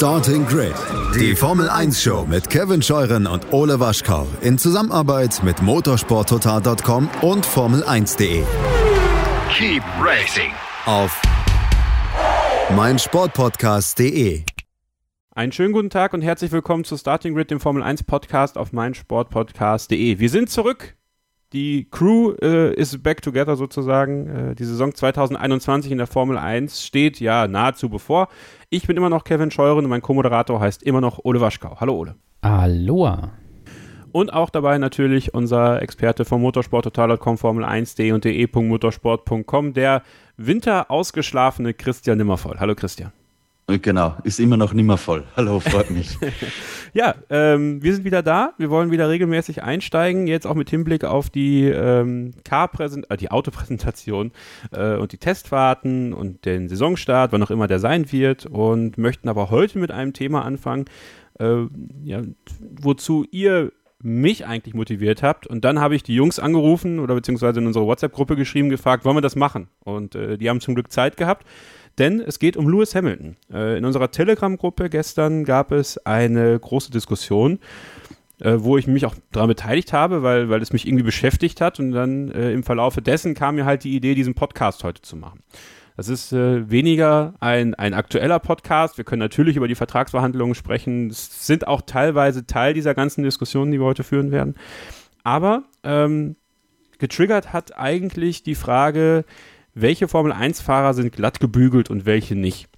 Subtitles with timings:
[0.00, 0.72] Starting Grid,
[1.14, 7.46] die Formel 1 Show mit Kevin Scheuren und Ole Waschkau in Zusammenarbeit mit motorsporttotal.com und
[7.46, 8.42] Formel1.de.
[9.52, 10.52] Keep racing
[10.86, 11.20] Auf
[12.74, 14.44] meinsportpodcast.de.
[15.32, 18.72] Einen schönen guten Tag und herzlich willkommen zu Starting Grid, dem Formel 1 Podcast auf
[18.72, 20.18] meinsportpodcast.de.
[20.18, 20.96] Wir sind zurück.
[21.52, 24.28] Die Crew äh, ist back together sozusagen.
[24.28, 28.28] Äh, die Saison 2021 in der Formel 1 steht ja nahezu bevor.
[28.68, 31.78] Ich bin immer noch Kevin Scheuren und mein Co-Moderator heißt immer noch Ole Waschkau.
[31.80, 32.14] Hallo Ole.
[32.40, 33.32] Aloha.
[34.12, 40.02] Und auch dabei natürlich unser Experte vom motorsporttotal.com, Formel1.de und de.motorsport.com, der
[40.36, 42.58] winterausgeschlafene Christian Nimmervoll.
[42.58, 43.12] Hallo Christian.
[43.78, 45.24] Genau, ist immer noch nimmer voll.
[45.36, 46.18] Hallo, freut mich.
[46.92, 48.52] ja, ähm, wir sind wieder da.
[48.58, 54.32] Wir wollen wieder regelmäßig einsteigen, jetzt auch mit Hinblick auf die ähm, äh, die Autopräsentation
[54.72, 59.28] äh, und die Testfahrten und den Saisonstart, wann auch immer der sein wird und möchten
[59.28, 60.86] aber heute mit einem Thema anfangen,
[61.38, 61.66] äh,
[62.02, 62.22] ja,
[62.80, 65.46] wozu ihr mich eigentlich motiviert habt.
[65.46, 69.16] Und dann habe ich die Jungs angerufen oder beziehungsweise in unsere WhatsApp-Gruppe geschrieben, gefragt, wollen
[69.16, 69.68] wir das machen?
[69.84, 71.46] Und äh, die haben zum Glück Zeit gehabt.
[72.00, 73.36] Denn es geht um Lewis Hamilton.
[73.52, 77.58] Äh, in unserer Telegram-Gruppe gestern gab es eine große Diskussion,
[78.40, 81.78] äh, wo ich mich auch daran beteiligt habe, weil, weil es mich irgendwie beschäftigt hat.
[81.78, 85.14] Und dann äh, im Verlaufe dessen kam mir halt die Idee, diesen Podcast heute zu
[85.14, 85.42] machen.
[85.94, 88.96] Das ist äh, weniger ein, ein aktueller Podcast.
[88.96, 91.10] Wir können natürlich über die Vertragsverhandlungen sprechen.
[91.10, 94.54] Es sind auch teilweise Teil dieser ganzen Diskussionen, die wir heute führen werden.
[95.22, 96.36] Aber ähm,
[96.98, 99.26] getriggert hat eigentlich die Frage,
[99.74, 102.68] welche Formel-1-Fahrer sind glatt gebügelt und welche nicht.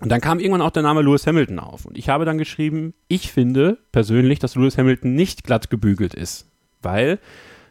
[0.00, 1.86] Und dann kam irgendwann auch der Name Lewis Hamilton auf.
[1.86, 6.50] Und ich habe dann geschrieben, ich finde persönlich, dass Lewis Hamilton nicht glatt gebügelt ist,
[6.82, 7.18] weil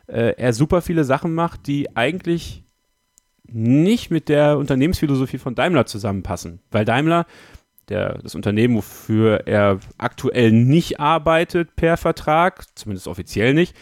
[0.08, 2.64] äh, er super viele Sachen macht, die eigentlich
[3.48, 6.62] nicht mit der Unternehmensphilosophie von Daimler zusammenpassen.
[6.72, 7.28] Weil Daimler,
[7.90, 13.76] der, das Unternehmen, wofür er aktuell nicht arbeitet per Vertrag, zumindest offiziell nicht,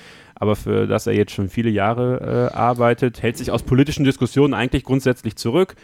[0.44, 4.54] aber für das er jetzt schon viele Jahre äh, arbeitet, hält sich aus politischen Diskussionen
[4.54, 5.76] eigentlich grundsätzlich zurück.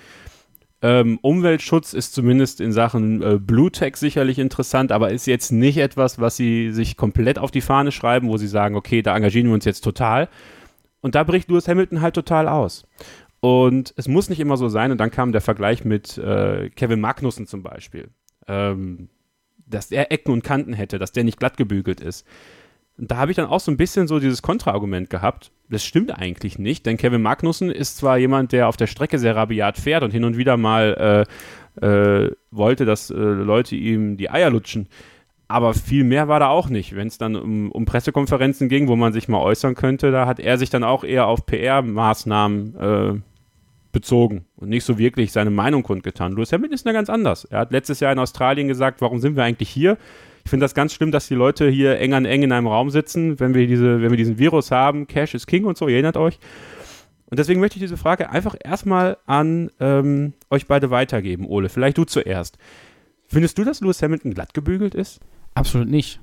[0.82, 6.20] Ähm, Umweltschutz ist zumindest in Sachen äh, Bluetech sicherlich interessant, aber ist jetzt nicht etwas,
[6.20, 9.54] was sie sich komplett auf die Fahne schreiben, wo sie sagen, okay, da engagieren wir
[9.54, 10.28] uns jetzt total.
[11.00, 12.86] Und da bricht Lewis Hamilton halt total aus.
[13.40, 14.92] Und es muss nicht immer so sein.
[14.92, 18.10] Und dann kam der Vergleich mit äh, Kevin Magnussen zum Beispiel.
[18.46, 19.08] Ähm,
[19.66, 22.28] dass er Ecken und Kanten hätte, dass der nicht glatt gebügelt ist.
[23.00, 25.52] Und da habe ich dann auch so ein bisschen so dieses Kontraargument gehabt.
[25.70, 29.36] Das stimmt eigentlich nicht, denn Kevin Magnussen ist zwar jemand, der auf der Strecke sehr
[29.36, 31.26] rabiat fährt und hin und wieder mal
[31.80, 34.90] äh, äh, wollte, dass äh, Leute ihm die Eier lutschen.
[35.48, 36.96] Aber viel mehr war da auch nicht.
[36.96, 40.40] Wenn es dann um, um, Pressekonferenzen ging, wo man sich mal äußern könnte, da hat
[40.40, 43.22] er sich dann auch eher auf PR-Maßnahmen äh,
[43.92, 46.34] bezogen und nicht so wirklich seine Meinung kundgetan.
[46.34, 47.46] Lewis Hamilton ist da ganz anders.
[47.46, 49.98] Er hat letztes Jahr in Australien gesagt, warum sind wir eigentlich hier?
[50.50, 52.90] Ich finde das ganz schlimm, dass die Leute hier eng an eng in einem Raum
[52.90, 55.06] sitzen, wenn wir, diese, wenn wir diesen Virus haben.
[55.06, 56.40] Cash is King und so, ihr erinnert euch.
[57.30, 61.46] Und deswegen möchte ich diese Frage einfach erstmal an ähm, euch beide weitergeben.
[61.46, 62.58] Ole, vielleicht du zuerst.
[63.28, 65.20] Findest du, dass Lewis Hamilton glatt gebügelt ist?
[65.54, 66.20] Absolut nicht.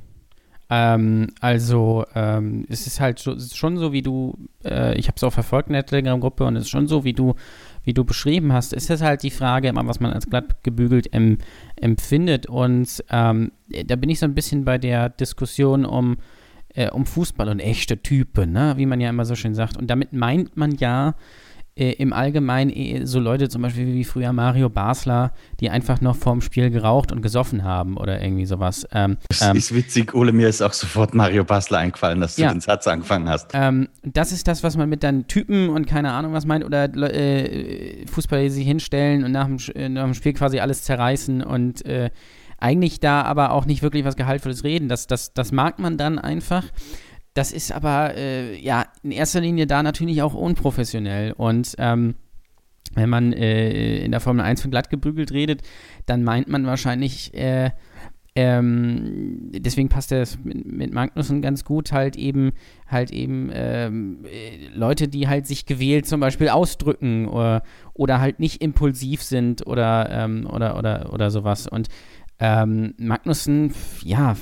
[0.70, 5.14] Ähm, also ähm, es ist halt so, ist schon so, wie du, äh, ich habe
[5.14, 7.36] es auch verfolgt in der Telegram-Gruppe und es ist schon so, wie du,
[7.86, 8.72] wie du beschrieben hast.
[8.72, 11.38] Es ist halt die Frage, was man als glatt gebügelt em,
[11.76, 12.46] empfindet.
[12.46, 13.52] Und ähm,
[13.86, 16.16] da bin ich so ein bisschen bei der Diskussion um,
[16.74, 18.74] äh, um Fußball und echte Typen, ne?
[18.76, 19.76] wie man ja immer so schön sagt.
[19.76, 21.14] Und damit meint man ja,
[21.78, 26.16] äh, im Allgemeinen äh, so Leute zum Beispiel wie früher Mario Basler, die einfach noch
[26.16, 28.86] vorm Spiel geraucht und gesoffen haben oder irgendwie sowas.
[28.92, 32.42] Ähm, das ähm, ist witzig, Ole, mir ist auch sofort Mario Basler eingefallen, dass du
[32.42, 33.50] ja, den Satz angefangen hast.
[33.52, 36.84] Ähm, das ist das, was man mit dann Typen und keine Ahnung was meint oder
[36.94, 41.42] äh, Fußballer, die sich hinstellen und nach dem, äh, nach dem Spiel quasi alles zerreißen
[41.42, 41.84] und
[42.58, 44.88] eigentlich da aber auch nicht wirklich was Gehaltvolles reden.
[44.88, 46.64] Das, das, das mag man dann einfach.
[47.36, 51.32] Das ist aber äh, ja in erster Linie da natürlich auch unprofessionell.
[51.32, 52.14] Und ähm,
[52.94, 55.60] wenn man äh, in der Formel 1 von glatt gebügelt redet,
[56.06, 57.72] dann meint man wahrscheinlich, äh,
[58.34, 62.52] ähm, deswegen passt das mit, mit Magnussen ganz gut, halt eben,
[62.86, 67.62] halt eben ähm, äh, Leute, die halt sich gewählt zum Beispiel ausdrücken oder,
[67.92, 71.66] oder halt nicht impulsiv sind oder, ähm, oder, oder, oder sowas.
[71.66, 71.88] Und
[72.38, 74.36] ähm, Magnussen, ja,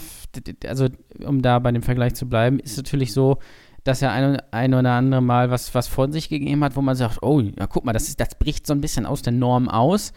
[0.66, 0.88] also
[1.24, 3.38] um da bei dem Vergleich zu bleiben, ist natürlich so,
[3.84, 6.96] dass er ein, ein oder andere Mal was, was von sich gegeben hat, wo man
[6.96, 9.68] sagt, oh, ja, guck mal, das, ist, das bricht so ein bisschen aus der Norm
[9.68, 10.12] aus.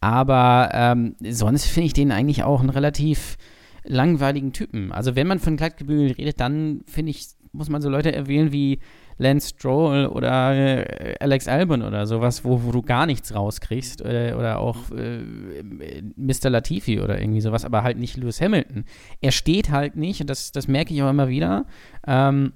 [0.00, 3.36] Aber ähm, sonst finde ich den eigentlich auch einen relativ
[3.84, 4.92] langweiligen Typen.
[4.92, 8.80] Also wenn man von glattgebügelt redet, dann finde ich, muss man so Leute erwähnen wie
[9.18, 14.00] Lance Stroll oder äh, Alex Albon oder sowas, wo, wo du gar nichts rauskriegst.
[14.02, 15.20] Äh, oder auch äh,
[16.16, 16.50] Mr.
[16.50, 18.84] Latifi oder irgendwie sowas, aber halt nicht Lewis Hamilton.
[19.20, 21.66] Er steht halt nicht, und das, das merke ich auch immer wieder.
[22.06, 22.52] Ähm,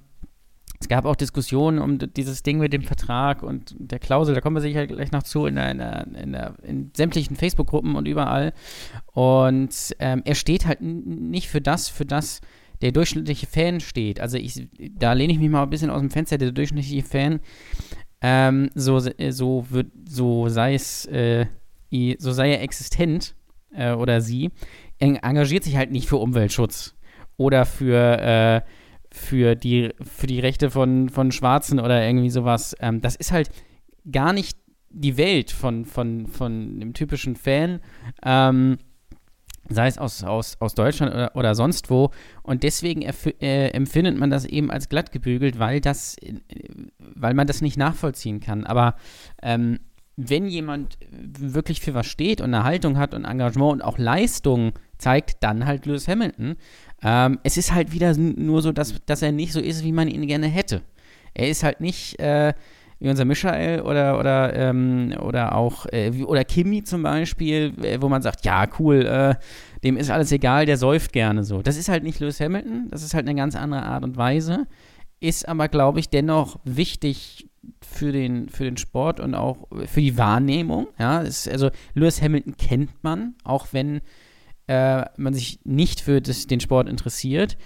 [0.79, 4.55] es gab auch Diskussionen um dieses Ding mit dem Vertrag und der Klausel, da kommen
[4.55, 8.07] wir sicher gleich noch zu, in, der, in, der, in, der, in sämtlichen Facebook-Gruppen und
[8.07, 8.53] überall.
[9.13, 12.41] Und ähm, er steht halt nicht für das, für das
[12.81, 14.19] der durchschnittliche Fan steht.
[14.19, 17.39] Also ich, da lehne ich mich mal ein bisschen aus dem Fenster, der durchschnittliche Fan,
[18.21, 21.45] ähm, so, so, wird, so sei es, äh,
[22.17, 23.35] so sei er existent
[23.73, 24.51] äh, oder sie,
[24.99, 26.95] engagiert sich halt nicht für Umweltschutz
[27.37, 28.61] oder für äh,
[29.17, 32.75] für die, für die Rechte von, von Schwarzen oder irgendwie sowas.
[32.79, 33.49] Ähm, das ist halt
[34.09, 34.57] gar nicht
[34.89, 37.79] die Welt von, von, von dem typischen Fan.
[38.23, 38.77] Ähm,
[39.69, 42.11] sei es aus, aus, aus Deutschland oder, oder sonst wo.
[42.43, 46.35] Und deswegen äh, empfindet man das eben als glatt gebügelt, weil, das, äh,
[46.99, 48.65] weil man das nicht nachvollziehen kann.
[48.65, 48.95] Aber
[49.41, 49.79] ähm,
[50.17, 54.73] wenn jemand wirklich für was steht und eine Haltung hat und Engagement und auch Leistung
[54.97, 56.55] zeigt, dann halt Lewis Hamilton.
[57.03, 60.07] Ähm, es ist halt wieder nur so, dass, dass er nicht so ist, wie man
[60.07, 60.81] ihn gerne hätte.
[61.35, 62.53] Er ist halt nicht äh,
[62.99, 68.09] wie unser Michael oder, oder, ähm, oder auch, äh, oder Kimi zum Beispiel, äh, wo
[68.09, 69.35] man sagt, ja, cool, äh,
[69.83, 71.61] dem ist alles egal, der säuft gerne so.
[71.61, 74.65] Das ist halt nicht Lewis Hamilton, das ist halt eine ganz andere Art und Weise,
[75.19, 77.47] ist aber, glaube ich, dennoch wichtig
[77.81, 80.87] für den, für den Sport und auch für die Wahrnehmung.
[80.97, 84.01] Ja, ist, also Lewis Hamilton kennt man, auch wenn
[84.67, 87.57] äh, man sich nicht für das, den Sport interessiert.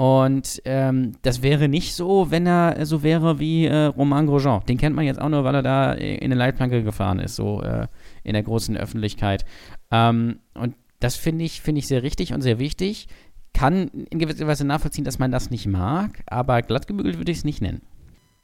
[0.00, 4.64] Und ähm, das wäre nicht so, wenn er so wäre wie äh, Romain Grosjean.
[4.64, 7.60] Den kennt man jetzt auch nur, weil er da in eine Leitplanke gefahren ist, so
[7.60, 7.86] äh,
[8.24, 9.44] in der großen Öffentlichkeit.
[9.90, 13.08] Ähm, und das finde ich, find ich sehr richtig und sehr wichtig.
[13.52, 17.44] Kann in gewisser Weise nachvollziehen, dass man das nicht mag, aber glattgebügelt würde ich es
[17.44, 17.82] nicht nennen.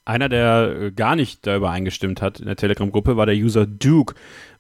[0.05, 4.15] Einer, der äh, gar nicht darüber eingestimmt hat in der Telegram-Gruppe, war der User Duke.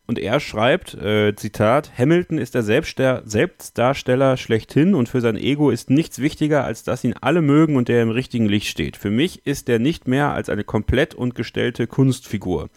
[0.06, 5.90] Und er schreibt, äh, Zitat, Hamilton ist der Selbstdarsteller schlechthin und für sein Ego ist
[5.90, 8.96] nichts wichtiger, als dass ihn alle mögen und der im richtigen Licht steht.
[8.96, 12.68] Für mich ist er nicht mehr als eine komplett und gestellte Kunstfigur.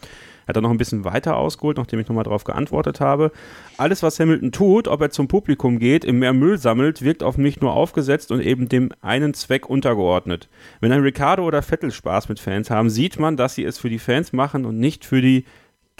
[0.48, 3.30] Hat er noch ein bisschen weiter ausgeholt, nachdem ich nochmal darauf geantwortet habe.
[3.76, 7.36] Alles, was Hamilton tut, ob er zum Publikum geht, im Meer Müll sammelt, wirkt auf
[7.36, 10.48] mich nur aufgesetzt und eben dem einen Zweck untergeordnet.
[10.80, 13.90] Wenn ein Ricardo oder Vettel Spaß mit Fans haben, sieht man, dass sie es für
[13.90, 15.44] die Fans machen und nicht für die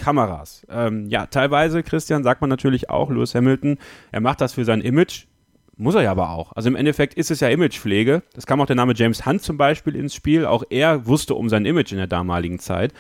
[0.01, 0.67] Kameras.
[0.69, 3.79] Ähm, ja, teilweise, Christian, sagt man natürlich auch, Lewis Hamilton,
[4.11, 5.27] er macht das für sein Image.
[5.77, 6.53] Muss er ja aber auch.
[6.53, 8.23] Also im Endeffekt ist es ja Imagepflege.
[8.35, 10.45] Das kam auch der Name James Hunt zum Beispiel ins Spiel.
[10.45, 12.93] Auch er wusste um sein Image in der damaligen Zeit.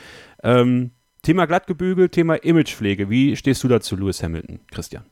[0.42, 0.92] Ähm,
[1.22, 3.10] Thema glattgebügelt, Thema Imagepflege.
[3.10, 5.04] Wie stehst du dazu, Lewis Hamilton, Christian?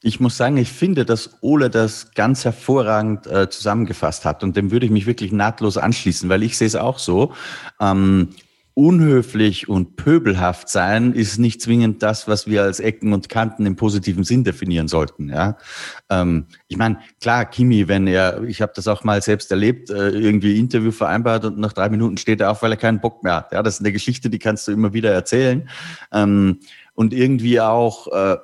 [0.00, 4.70] Ich muss sagen, ich finde, dass Ole das ganz hervorragend äh, zusammengefasst hat und dem
[4.70, 7.32] würde ich mich wirklich nahtlos anschließen, weil ich sehe es auch so.
[7.80, 8.28] Ähm,
[8.74, 13.76] unhöflich und pöbelhaft sein ist nicht zwingend das, was wir als Ecken und Kanten im
[13.76, 15.28] positiven Sinn definieren sollten.
[15.28, 15.56] Ja,
[16.10, 20.10] ähm, ich meine, klar, Kimi, wenn er, ich habe das auch mal selbst erlebt, äh,
[20.10, 23.36] irgendwie Interview vereinbart und nach drei Minuten steht er auf, weil er keinen Bock mehr
[23.36, 23.52] hat.
[23.52, 25.68] Ja, das ist eine Geschichte, die kannst du immer wieder erzählen
[26.12, 26.58] ähm,
[26.94, 28.08] und irgendwie auch.
[28.12, 28.36] Äh,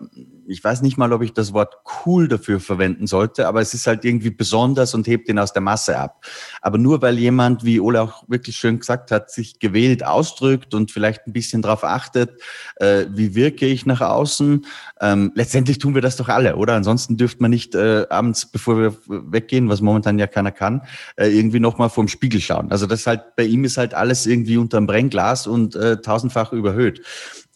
[0.51, 3.87] ich weiß nicht mal, ob ich das Wort cool dafür verwenden sollte, aber es ist
[3.87, 6.25] halt irgendwie besonders und hebt ihn aus der Masse ab.
[6.61, 10.91] Aber nur weil jemand, wie Ole auch wirklich schön gesagt hat, sich gewählt ausdrückt und
[10.91, 12.41] vielleicht ein bisschen darauf achtet,
[12.77, 14.67] äh, wie wirke ich nach außen,
[15.01, 16.75] ähm, letztendlich tun wir das doch alle, oder?
[16.75, 20.83] Ansonsten dürfte man nicht äh, abends, bevor wir weggehen, was momentan ja keiner kann,
[21.17, 22.71] äh, irgendwie nochmal vorm Spiegel schauen.
[22.71, 27.03] Also das halt, bei ihm ist halt alles irgendwie unterm Brennglas und äh, tausendfach überhöht.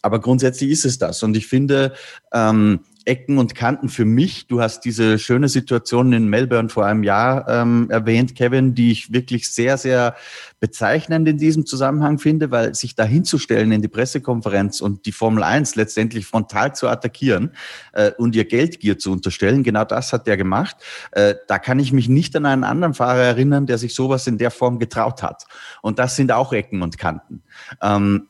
[0.04, 1.23] Aber grundsätzlich ist es das.
[1.23, 1.94] Und ich finde,
[2.30, 4.49] ähm, Ecken und Kanten für mich.
[4.49, 9.14] Du hast diese schöne Situation in Melbourne vor einem Jahr ähm, erwähnt, Kevin, die ich
[9.14, 10.14] wirklich sehr, sehr
[10.61, 15.42] bezeichnend in diesem Zusammenhang finde, weil sich da hinzustellen in die Pressekonferenz und die Formel
[15.42, 17.52] 1 letztendlich frontal zu attackieren
[17.92, 20.76] äh, und ihr Geldgier zu unterstellen, genau das hat der gemacht.
[21.12, 24.37] Äh, da kann ich mich nicht an einen anderen Fahrer erinnern, der sich sowas in
[24.37, 25.46] der Form getraut hat.
[25.80, 27.42] Und das sind auch Ecken und Kanten.
[27.82, 28.28] Ähm,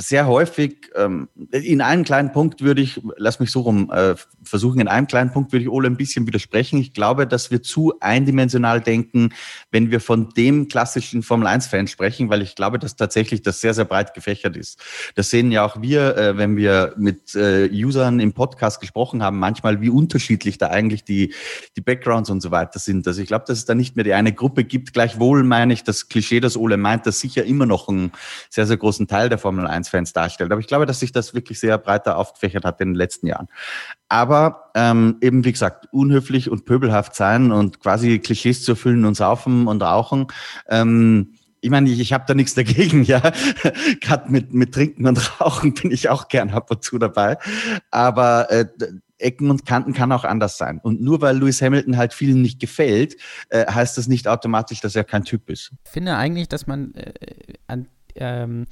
[0.00, 4.80] sehr häufig, ähm, in einem kleinen Punkt würde ich, lass mich so rum äh, versuchen,
[4.80, 6.78] in einem kleinen Punkt würde ich Ole ein bisschen widersprechen.
[6.78, 9.30] Ich glaube, dass wir zu eindimensional denken,
[9.70, 13.84] wenn wir von dem klassischen Formel-1-Fan sprechen, weil ich glaube, dass tatsächlich das sehr, sehr
[13.84, 14.80] breit gefächert ist.
[15.14, 19.38] Das sehen ja auch wir, äh, wenn wir mit äh, Usern im Podcast gesprochen haben,
[19.38, 21.34] manchmal, wie unterschiedlich da eigentlich die,
[21.76, 23.06] die Backgrounds und so weiter sind.
[23.06, 24.92] Also ich glaube, dass es da nicht mehr die eine Gruppe gibt.
[24.92, 28.12] Gleichwohl meine ich, das Klischee, das Ole meint, das sicher immer noch einen
[28.50, 30.52] sehr, sehr großen Teil der Formel 1 1-Fans darstellt.
[30.52, 33.48] Aber ich glaube, dass sich das wirklich sehr breiter aufgefächert hat in den letzten Jahren.
[34.08, 39.16] Aber ähm, eben, wie gesagt, unhöflich und pöbelhaft sein und quasi Klischees zu erfüllen und
[39.16, 40.26] saufen und rauchen.
[40.68, 43.20] Ähm, ich meine, ich, ich habe da nichts dagegen, ja.
[44.00, 47.38] Gerade mit, mit Trinken und Rauchen bin ich auch gern ab und zu dabei.
[47.90, 48.66] Aber äh,
[49.18, 50.78] Ecken und Kanten kann auch anders sein.
[50.82, 53.16] Und nur weil Lewis Hamilton halt vielen nicht gefällt,
[53.48, 55.72] äh, heißt das nicht automatisch, dass er kein Typ ist.
[55.84, 57.12] Ich finde eigentlich, dass man äh,
[57.66, 58.66] an, ähm,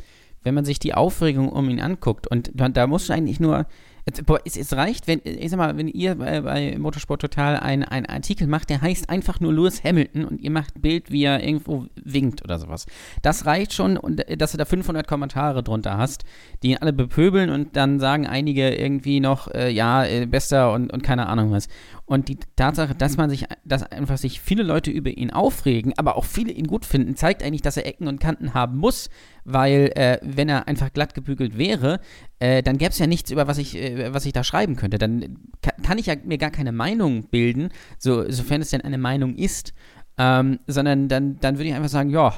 [0.44, 3.66] wenn man sich die Aufregung um ihn anguckt, und da, muss eigentlich nur
[4.06, 8.46] es, es, reicht, wenn, ich sag mal, wenn ihr bei, bei Motorsport Total einen Artikel
[8.46, 11.86] macht, der heißt einfach nur Lewis Hamilton und ihr macht ein Bild, wie er irgendwo
[11.94, 12.84] winkt oder sowas.
[13.22, 16.24] Das reicht schon, und, dass du da 500 Kommentare drunter hast,
[16.62, 20.92] die ihn alle bepöbeln und dann sagen einige irgendwie noch, äh, ja, äh, bester und,
[20.92, 21.68] und keine Ahnung was.
[22.06, 26.16] Und die Tatsache, dass man sich, dass einfach sich viele Leute über ihn aufregen, aber
[26.16, 29.08] auch viele ihn gut finden, zeigt eigentlich, dass er Ecken und Kanten haben muss,
[29.44, 32.00] weil äh, wenn er einfach glatt gebügelt wäre,
[32.40, 34.98] äh, dann gäbe es ja nichts, über was ich, äh, was ich da schreiben könnte.
[34.98, 35.38] Dann
[35.82, 39.72] kann, ich ja mir gar keine Meinung bilden, so, sofern es denn eine Meinung ist,
[40.18, 42.34] ähm, sondern dann, dann würde ich einfach sagen, ja,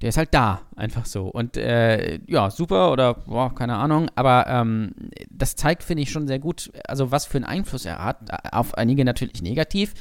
[0.00, 1.26] der ist halt da, einfach so.
[1.26, 4.94] Und äh, ja, super oder boah, keine Ahnung, aber ähm,
[5.30, 8.52] das zeigt, finde ich, schon sehr gut, also was für einen Einfluss er hat.
[8.52, 9.94] Auf einige natürlich negativ.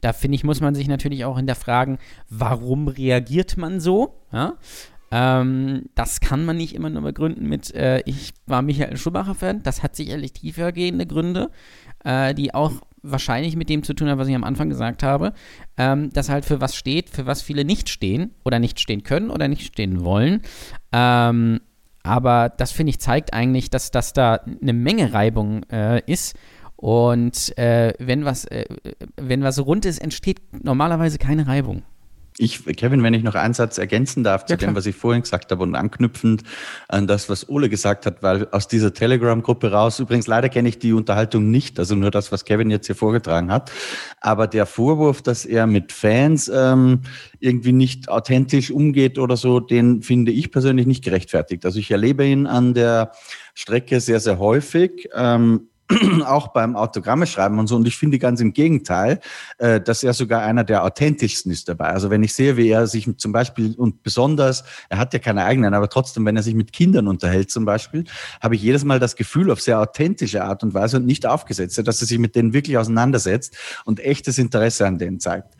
[0.00, 1.98] Da finde ich, muss man sich natürlich auch hinterfragen,
[2.30, 4.14] warum reagiert man so?
[4.32, 4.54] Ja?
[5.10, 9.62] Ähm, das kann man nicht immer nur begründen mit, äh, ich war Michael Schumacher-Fan.
[9.62, 11.50] Das hat sicherlich tiefergehende Gründe,
[12.04, 15.32] äh, die auch wahrscheinlich mit dem zu tun haben, was ich am Anfang gesagt habe,
[15.76, 19.30] ähm, dass halt für was steht, für was viele nicht stehen oder nicht stehen können
[19.30, 20.42] oder nicht stehen wollen.
[20.92, 21.60] Ähm,
[22.02, 26.36] aber das finde ich zeigt eigentlich, dass, dass da eine Menge Reibung äh, ist.
[26.76, 28.64] Und äh, wenn, was, äh,
[29.16, 31.82] wenn was rund ist, entsteht normalerweise keine Reibung.
[32.40, 35.22] Ich, Kevin, wenn ich noch einen Satz ergänzen darf zu ja, dem, was ich vorhin
[35.22, 36.42] gesagt habe und anknüpfend
[36.88, 40.78] an das, was Ole gesagt hat, weil aus dieser Telegram-Gruppe raus, übrigens leider kenne ich
[40.78, 43.70] die Unterhaltung nicht, also nur das, was Kevin jetzt hier vorgetragen hat,
[44.20, 47.02] aber der Vorwurf, dass er mit Fans ähm,
[47.40, 51.64] irgendwie nicht authentisch umgeht oder so, den finde ich persönlich nicht gerechtfertigt.
[51.64, 53.12] Also ich erlebe ihn an der
[53.54, 55.08] Strecke sehr, sehr häufig.
[55.14, 55.69] Ähm,
[56.24, 57.76] auch beim Autogramme schreiben und so.
[57.76, 59.20] Und ich finde ganz im Gegenteil,
[59.58, 61.86] äh, dass er sogar einer der authentischsten ist dabei.
[61.86, 65.44] Also wenn ich sehe, wie er sich zum Beispiel und besonders, er hat ja keine
[65.44, 68.04] eigenen, aber trotzdem, wenn er sich mit Kindern unterhält zum Beispiel,
[68.40, 71.78] habe ich jedes Mal das Gefühl auf sehr authentische Art und Weise und nicht aufgesetzt,
[71.86, 75.54] dass er sich mit denen wirklich auseinandersetzt und echtes Interesse an denen zeigt.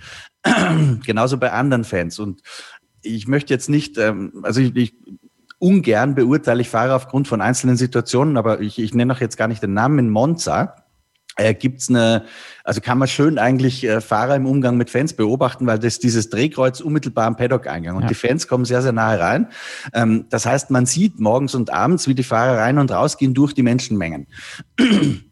[1.05, 2.19] Genauso bei anderen Fans.
[2.19, 2.43] Und
[3.03, 4.95] ich möchte jetzt nicht, ähm, also ich, ich
[5.61, 9.47] ungern beurteile ich Fahrer aufgrund von einzelnen Situationen, aber ich, ich nenne auch jetzt gar
[9.47, 9.99] nicht den Namen.
[9.99, 10.75] In Monza
[11.37, 12.25] äh, gibt's eine,
[12.65, 16.31] also kann man schön eigentlich äh, Fahrer im Umgang mit Fans beobachten, weil das dieses
[16.31, 18.09] Drehkreuz unmittelbar am Paddock-Eingang und ja.
[18.09, 19.49] die Fans kommen sehr, sehr nahe rein.
[19.93, 23.53] Ähm, das heißt, man sieht morgens und abends, wie die Fahrer rein und rausgehen durch
[23.55, 24.27] die Menschenmengen.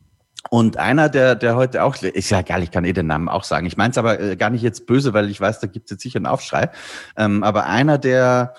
[0.50, 3.44] Und einer, der, der heute auch, ist ja geil, ich kann eh den Namen auch
[3.44, 3.66] sagen.
[3.66, 6.02] Ich meine es aber äh, gar nicht jetzt böse, weil ich weiß, da gibt's jetzt
[6.02, 6.70] sicher einen Aufschrei.
[7.16, 8.54] Ähm, aber einer, der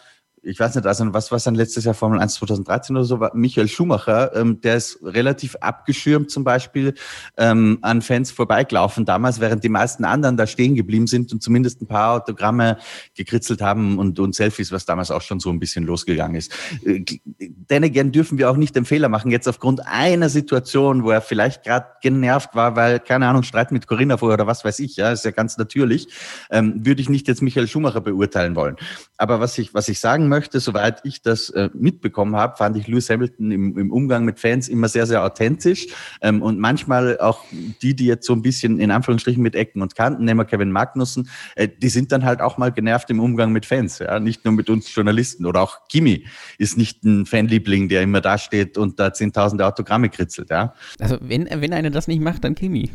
[0.49, 3.31] ich weiß nicht, also was war sein letztes Jahr Formel 1 2013 oder so, war
[3.35, 6.95] Michael Schumacher, ähm, der ist relativ abgeschirmt zum Beispiel
[7.37, 11.81] ähm, an Fans vorbeigelaufen damals, während die meisten anderen da stehen geblieben sind und zumindest
[11.81, 12.77] ein paar Autogramme
[13.15, 16.51] gekritzelt haben und, und Selfies, was damals auch schon so ein bisschen losgegangen ist.
[16.83, 17.03] Äh,
[17.37, 21.21] denn again dürfen wir auch nicht den Fehler machen, jetzt aufgrund einer Situation, wo er
[21.21, 24.95] vielleicht gerade genervt war, weil, keine Ahnung, Streit mit Corinna vorher oder was weiß ich,
[24.95, 26.07] ja, ist ja ganz natürlich,
[26.49, 28.75] ähm, würde ich nicht jetzt Michael Schumacher beurteilen wollen.
[29.17, 32.87] Aber was ich, was ich sagen möchte, soweit ich das äh, mitbekommen habe, fand ich
[32.87, 35.87] Lewis Hamilton im, im, Umgang mit Fans immer sehr, sehr authentisch.
[36.21, 37.43] Ähm, und manchmal auch
[37.81, 40.71] die, die jetzt so ein bisschen in Anführungsstrichen mit Ecken und Kanten, nehmen wir Kevin
[40.71, 44.45] Magnussen, äh, die sind dann halt auch mal genervt im Umgang mit Fans, ja, nicht
[44.45, 45.45] nur mit uns Journalisten.
[45.45, 46.25] Oder auch Kimi
[46.57, 50.73] ist nicht ein Fanliebling, der immer da steht und da zehntausende Autogramme kritzelt, ja.
[50.99, 52.89] Also wenn, wenn einer das nicht macht, dann Kimi.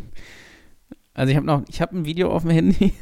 [1.15, 2.93] Also ich habe noch, ich habe ein Video auf dem Handy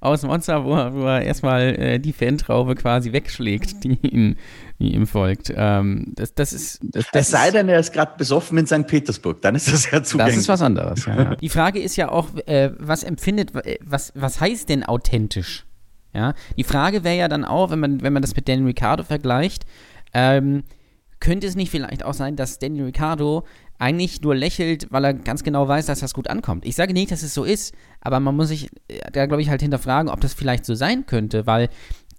[0.00, 4.36] aus Monster, wo, wo er erstmal äh, die Fantraube quasi wegschlägt, die, ihn,
[4.78, 5.52] die ihm folgt.
[5.54, 6.80] Ähm, das, das ist.
[6.82, 8.86] Das, das es sei denn, er ist gerade besoffen in St.
[8.86, 10.36] Petersburg, dann ist das ja zugänglich.
[10.36, 11.06] Das ist was anderes.
[11.06, 11.34] Ja, ja.
[11.40, 15.66] Die Frage ist ja auch, äh, was empfindet, äh, was, was heißt denn authentisch?
[16.14, 19.02] Ja, die Frage wäre ja dann auch, wenn man, wenn man das mit Daniel Ricciardo
[19.02, 19.64] vergleicht,
[20.12, 20.62] ähm,
[21.20, 23.44] könnte es nicht vielleicht auch sein, dass Daniel Ricciardo
[23.82, 26.64] eigentlich nur lächelt, weil er ganz genau weiß, dass das gut ankommt.
[26.64, 29.50] Ich sage nicht, dass es so ist, aber man muss sich äh, da, glaube ich,
[29.50, 31.68] halt hinterfragen, ob das vielleicht so sein könnte, weil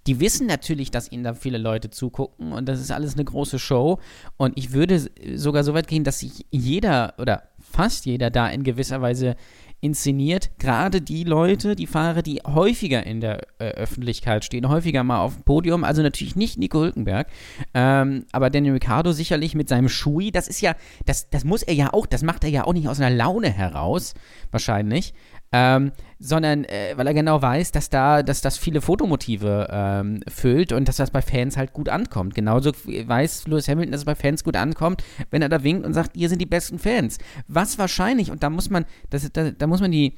[0.06, 3.58] die wissen natürlich, dass ihnen da viele Leute zugucken und das ist alles eine große
[3.58, 3.98] Show.
[4.36, 5.02] Und ich würde
[5.34, 9.34] sogar so weit gehen, dass sich jeder oder fast jeder da in gewisser Weise
[9.84, 10.50] inszeniert.
[10.58, 15.34] Gerade die Leute, die Fahrer, die häufiger in der äh, Öffentlichkeit stehen, häufiger mal auf
[15.34, 15.84] dem Podium.
[15.84, 17.28] Also natürlich nicht Nico Hülkenberg,
[17.74, 20.32] ähm, aber Daniel Ricciardo sicherlich mit seinem Schui.
[20.32, 20.74] Das ist ja,
[21.04, 23.50] das, das muss er ja auch, das macht er ja auch nicht aus einer Laune
[23.50, 24.14] heraus,
[24.50, 25.12] wahrscheinlich.
[25.56, 30.72] Ähm, sondern äh, weil er genau weiß, dass da, dass das viele Fotomotive ähm, füllt
[30.72, 32.34] und dass das bei Fans halt gut ankommt.
[32.34, 35.94] Genauso weiß Lewis Hamilton, dass es bei Fans gut ankommt, wenn er da winkt und
[35.94, 37.18] sagt, ihr sind die besten Fans.
[37.46, 40.14] Was wahrscheinlich, und da muss man, das, da, da muss man die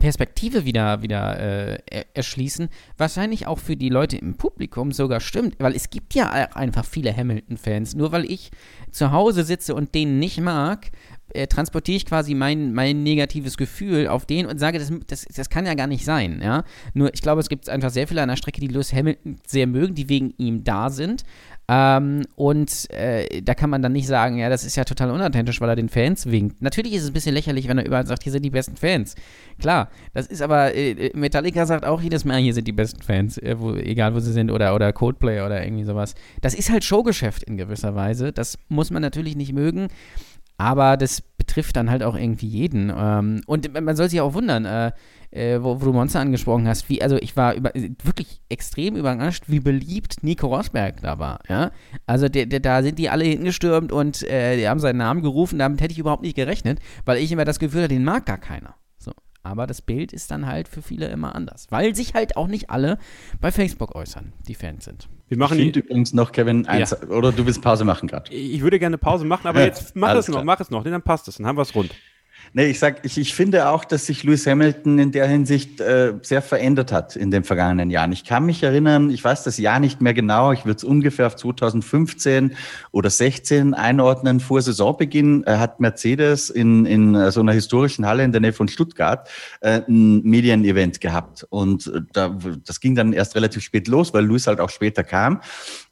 [0.00, 5.74] Perspektive wieder, wieder äh, erschließen, wahrscheinlich auch für die Leute im Publikum sogar stimmt, weil
[5.74, 7.94] es gibt ja einfach viele Hamilton-Fans.
[7.94, 8.50] Nur weil ich
[8.90, 10.90] zu Hause sitze und den nicht mag,
[11.34, 15.50] äh, transportiere ich quasi mein, mein negatives Gefühl auf den und sage, das, das, das
[15.50, 16.40] kann ja gar nicht sein.
[16.42, 16.64] Ja?
[16.94, 19.66] Nur ich glaube, es gibt einfach sehr viele an der Strecke, die Lewis Hamilton sehr
[19.66, 21.24] mögen, die wegen ihm da sind.
[21.68, 25.60] Ähm, und äh, da kann man dann nicht sagen, ja, das ist ja total unauthentisch,
[25.60, 26.60] weil er den Fans winkt.
[26.60, 29.14] Natürlich ist es ein bisschen lächerlich, wenn er überall sagt, hier sind die besten Fans.
[29.58, 33.38] Klar, das ist aber, äh, Metallica sagt auch jedes Mal, hier sind die besten Fans,
[33.38, 36.14] äh, wo, egal wo sie sind, oder, oder Coldplay oder irgendwie sowas.
[36.40, 38.32] Das ist halt Showgeschäft in gewisser Weise.
[38.32, 39.88] Das muss man natürlich nicht mögen.
[40.62, 42.92] Aber das betrifft dann halt auch irgendwie jeden.
[42.96, 44.92] Ähm, und man soll sich auch wundern, äh,
[45.32, 49.44] äh, wo, wo, du Monster angesprochen hast, wie, also ich war über, wirklich extrem überrascht,
[49.48, 51.40] wie beliebt Nico Rosberg da war.
[51.48, 51.72] Ja?
[52.06, 55.58] Also der, der, da sind die alle hingestürmt und äh, die haben seinen Namen gerufen,
[55.58, 58.38] damit hätte ich überhaupt nicht gerechnet, weil ich immer das Gefühl hatte, den mag gar
[58.38, 58.76] keiner.
[59.44, 62.70] Aber das Bild ist dann halt für viele immer anders, weil sich halt auch nicht
[62.70, 62.98] alle
[63.40, 65.08] bei Facebook äußern, die Fans sind.
[65.28, 67.08] Wir machen ich übrigens noch, Kevin, eins, ja.
[67.08, 68.32] oder du willst Pause machen gerade.
[68.32, 71.02] Ich würde gerne Pause machen, aber jetzt mach es noch, mach es noch, denn dann
[71.02, 71.90] passt es, dann haben wir es rund.
[72.54, 76.12] Nee, ich sag, ich, ich finde auch, dass sich Lewis Hamilton in der Hinsicht äh,
[76.20, 78.12] sehr verändert hat in den vergangenen Jahren.
[78.12, 81.26] Ich kann mich erinnern, ich weiß das Jahr nicht mehr genau, ich würde es ungefähr
[81.28, 82.54] auf 2015
[82.90, 84.38] oder 16 einordnen.
[84.38, 88.52] Vor Saisonbeginn äh, hat Mercedes in, in äh, so einer historischen Halle in der Nähe
[88.52, 89.30] von Stuttgart
[89.62, 91.46] äh, ein Medienevent gehabt.
[91.48, 95.04] Und äh, da, das ging dann erst relativ spät los, weil Lewis halt auch später
[95.04, 95.40] kam.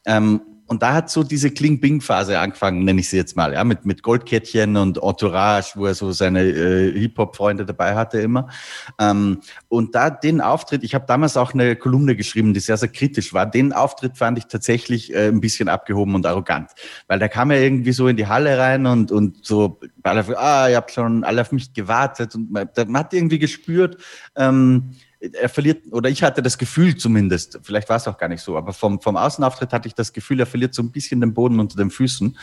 [0.05, 3.87] Ähm, und da hat so diese Kling-Bing-Phase angefangen, nenne ich sie jetzt mal, ja, mit,
[3.87, 8.49] mit Goldkettchen und Entourage, wo er so seine äh, Hip-Hop-Freunde dabei hatte immer.
[8.97, 12.89] Ähm, und da den Auftritt, ich habe damals auch eine Kolumne geschrieben, die sehr, sehr
[12.89, 13.47] kritisch war.
[13.47, 16.71] Den Auftritt fand ich tatsächlich äh, ein bisschen abgehoben und arrogant,
[17.09, 20.77] weil da kam er irgendwie so in die Halle rein und, und so, ah, ihr
[20.77, 23.97] habt schon alle auf mich gewartet und man, man hat irgendwie gespürt,
[24.37, 28.41] ähm, er verliert, oder ich hatte das Gefühl zumindest, vielleicht war es auch gar nicht
[28.41, 31.35] so, aber vom, vom Außenauftritt hatte ich das Gefühl, er verliert so ein bisschen den
[31.35, 32.39] Boden unter den Füßen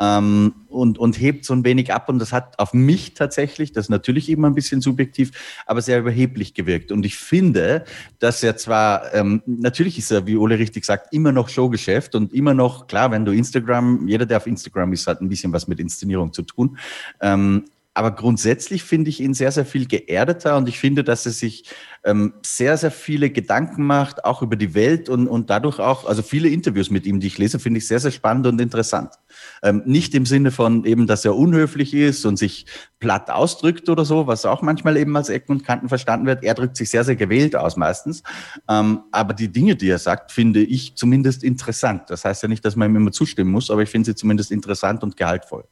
[0.00, 2.08] ähm, und, und hebt so ein wenig ab.
[2.08, 5.32] Und das hat auf mich tatsächlich, das ist natürlich immer ein bisschen subjektiv,
[5.66, 6.92] aber sehr überheblich gewirkt.
[6.92, 7.84] Und ich finde,
[8.20, 12.32] dass er zwar, ähm, natürlich ist er, wie Ole richtig sagt, immer noch Showgeschäft und
[12.32, 15.66] immer noch, klar, wenn du Instagram, jeder, der auf Instagram ist, hat ein bisschen was
[15.66, 16.78] mit Inszenierung zu tun.
[17.20, 21.32] Ähm, aber grundsätzlich finde ich ihn sehr, sehr viel geerdeter und ich finde, dass er
[21.32, 21.64] sich
[22.04, 26.22] ähm, sehr, sehr viele Gedanken macht, auch über die Welt und, und dadurch auch, also
[26.22, 29.14] viele Interviews mit ihm, die ich lese, finde ich sehr, sehr spannend und interessant.
[29.62, 32.66] Ähm, nicht im Sinne von eben, dass er unhöflich ist und sich
[33.00, 36.44] platt ausdrückt oder so, was auch manchmal eben als Ecken und Kanten verstanden wird.
[36.44, 38.22] Er drückt sich sehr, sehr gewählt aus meistens.
[38.68, 42.04] Ähm, aber die Dinge, die er sagt, finde ich zumindest interessant.
[42.08, 44.52] Das heißt ja nicht, dass man ihm immer zustimmen muss, aber ich finde sie zumindest
[44.52, 45.64] interessant und gehaltvoll.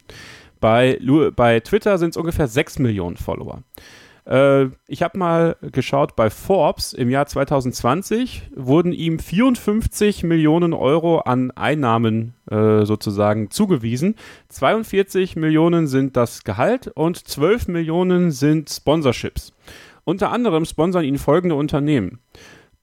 [0.61, 0.97] Bei,
[1.35, 3.63] bei Twitter sind es ungefähr 6 Millionen Follower.
[4.25, 11.19] Äh, ich habe mal geschaut, bei Forbes im Jahr 2020 wurden ihm 54 Millionen Euro
[11.19, 14.15] an Einnahmen äh, sozusagen zugewiesen.
[14.47, 19.51] 42 Millionen sind das Gehalt und 12 Millionen sind Sponsorships.
[20.05, 22.19] Unter anderem sponsern ihn folgende Unternehmen.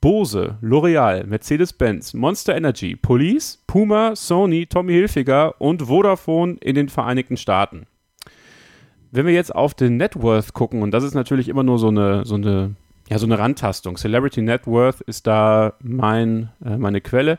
[0.00, 7.36] Bose, L'Oreal, Mercedes-Benz, Monster Energy, Police, Puma, Sony, Tommy Hilfiger und Vodafone in den Vereinigten
[7.36, 7.86] Staaten.
[9.12, 11.88] Wenn wir jetzt auf den Net Worth gucken, und das ist natürlich immer nur so
[11.88, 12.76] eine, so eine,
[13.10, 13.96] ja, so eine Randtastung.
[13.96, 17.38] Celebrity Net Worth ist da mein, äh, meine Quelle.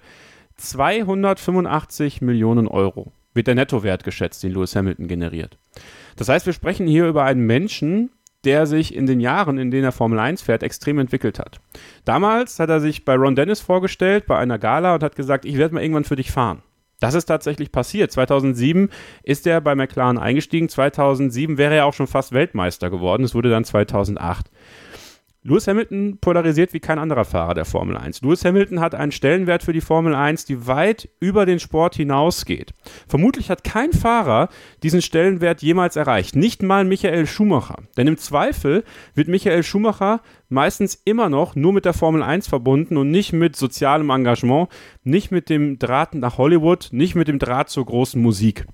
[0.58, 5.58] 285 Millionen Euro wird der Nettowert geschätzt, den Lewis Hamilton generiert.
[6.18, 8.12] Das heißt, wir sprechen hier über einen Menschen,
[8.46, 11.60] der sich in den Jahren, in denen er Formel 1 fährt, extrem entwickelt hat.
[12.06, 15.58] Damals hat er sich bei Ron Dennis vorgestellt, bei einer Gala und hat gesagt, ich
[15.58, 16.64] werde mal irgendwann für dich fahren.
[17.02, 18.12] Das ist tatsächlich passiert.
[18.12, 18.90] 2007
[19.24, 20.70] ist er bei McLaren eingestiegen.
[20.70, 23.24] 2007 wäre er auch schon fast Weltmeister geworden.
[23.24, 24.52] Es wurde dann 2008.
[25.44, 28.22] Lewis Hamilton polarisiert wie kein anderer Fahrer der Formel 1.
[28.22, 32.76] Lewis Hamilton hat einen Stellenwert für die Formel 1, die weit über den Sport hinausgeht.
[33.08, 34.50] Vermutlich hat kein Fahrer
[34.84, 36.36] diesen Stellenwert jemals erreicht.
[36.36, 37.78] Nicht mal Michael Schumacher.
[37.98, 38.84] Denn im Zweifel
[39.16, 43.56] wird Michael Schumacher meistens immer noch nur mit der Formel 1 verbunden und nicht mit
[43.56, 44.70] sozialem Engagement,
[45.04, 48.68] nicht mit dem Draht nach Hollywood, nicht mit dem Draht zur großen Musik.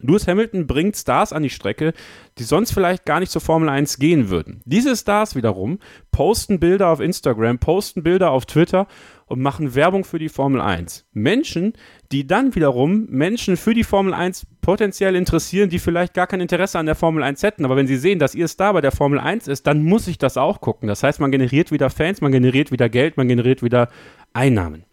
[0.00, 1.92] Lewis Hamilton bringt Stars an die Strecke,
[2.38, 4.60] die sonst vielleicht gar nicht zur Formel 1 gehen würden.
[4.64, 5.78] Diese Stars wiederum
[6.12, 8.86] posten Bilder auf Instagram, posten Bilder auf Twitter
[9.26, 11.06] und machen Werbung für die Formel 1.
[11.12, 11.74] Menschen,
[12.12, 16.78] die dann wiederum Menschen für die Formel 1 potenziell interessieren, die vielleicht gar kein Interesse
[16.78, 17.64] an der Formel 1 hätten.
[17.64, 20.18] Aber wenn sie sehen, dass ihr Star bei der Formel 1 ist, dann muss ich
[20.18, 20.88] das auch gucken.
[20.88, 23.88] Das heißt, man generiert wieder Fans, man generiert wieder Geld, man generiert wieder
[24.32, 24.84] Einnahmen.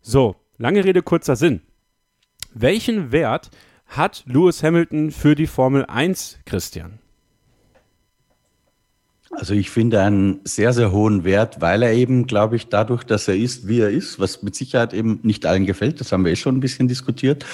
[0.00, 1.62] So, lange Rede, kurzer Sinn.
[2.54, 3.50] Welchen Wert
[3.88, 6.98] hat Lewis Hamilton für die Formel 1, Christian?
[9.30, 13.28] Also ich finde einen sehr, sehr hohen Wert, weil er eben, glaube ich, dadurch, dass
[13.28, 16.32] er ist, wie er ist, was mit Sicherheit eben nicht allen gefällt, das haben wir
[16.32, 17.44] eh schon ein bisschen diskutiert,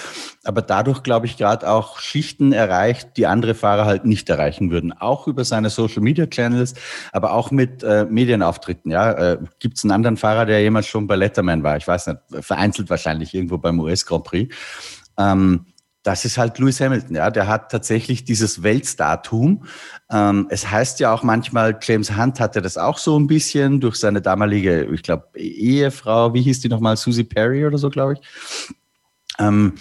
[0.44, 4.92] aber dadurch, glaube ich, gerade auch Schichten erreicht, die andere Fahrer halt nicht erreichen würden.
[4.92, 6.74] Auch über seine Social-Media-Channels,
[7.12, 8.92] aber auch mit äh, Medienauftritten.
[8.92, 11.76] Ja, äh, Gibt es einen anderen Fahrer, der jemals schon bei Letterman war?
[11.76, 14.54] Ich weiß nicht, vereinzelt wahrscheinlich irgendwo beim US Grand Prix.
[15.18, 15.66] Ähm,
[16.04, 17.30] das ist halt Lewis Hamilton, ja.
[17.30, 19.64] Der hat tatsächlich dieses Weltstartum.
[20.10, 23.96] Ähm, es heißt ja auch manchmal, James Hunt hatte das auch so ein bisschen durch
[23.96, 28.20] seine damalige, ich glaube, Ehefrau, wie hieß die nochmal, Susie Perry oder so, glaube ich.
[29.38, 29.72] Ähm,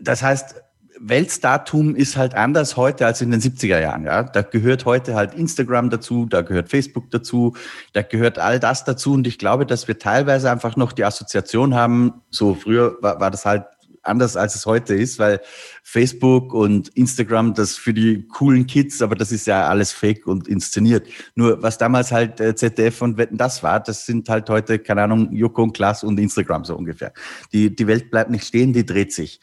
[0.00, 0.54] das heißt,
[1.00, 4.04] Weltstartum ist halt anders heute als in den 70er Jahren.
[4.04, 4.22] Ja?
[4.22, 7.56] Da gehört heute halt Instagram dazu, da gehört Facebook dazu,
[7.92, 9.14] da gehört all das dazu.
[9.14, 13.32] Und ich glaube, dass wir teilweise einfach noch die Assoziation haben, so früher war, war
[13.32, 13.64] das halt
[14.02, 15.40] anders als es heute ist, weil
[15.82, 20.48] Facebook und Instagram das für die coolen Kids, aber das ist ja alles fake und
[20.48, 21.06] inszeniert.
[21.34, 25.02] Nur was damals halt äh, ZDF und Wetten das war, das sind halt heute, keine
[25.02, 27.12] Ahnung, Joko und Klaas und Instagram so ungefähr.
[27.52, 29.40] Die, die Welt bleibt nicht stehen, die dreht sich.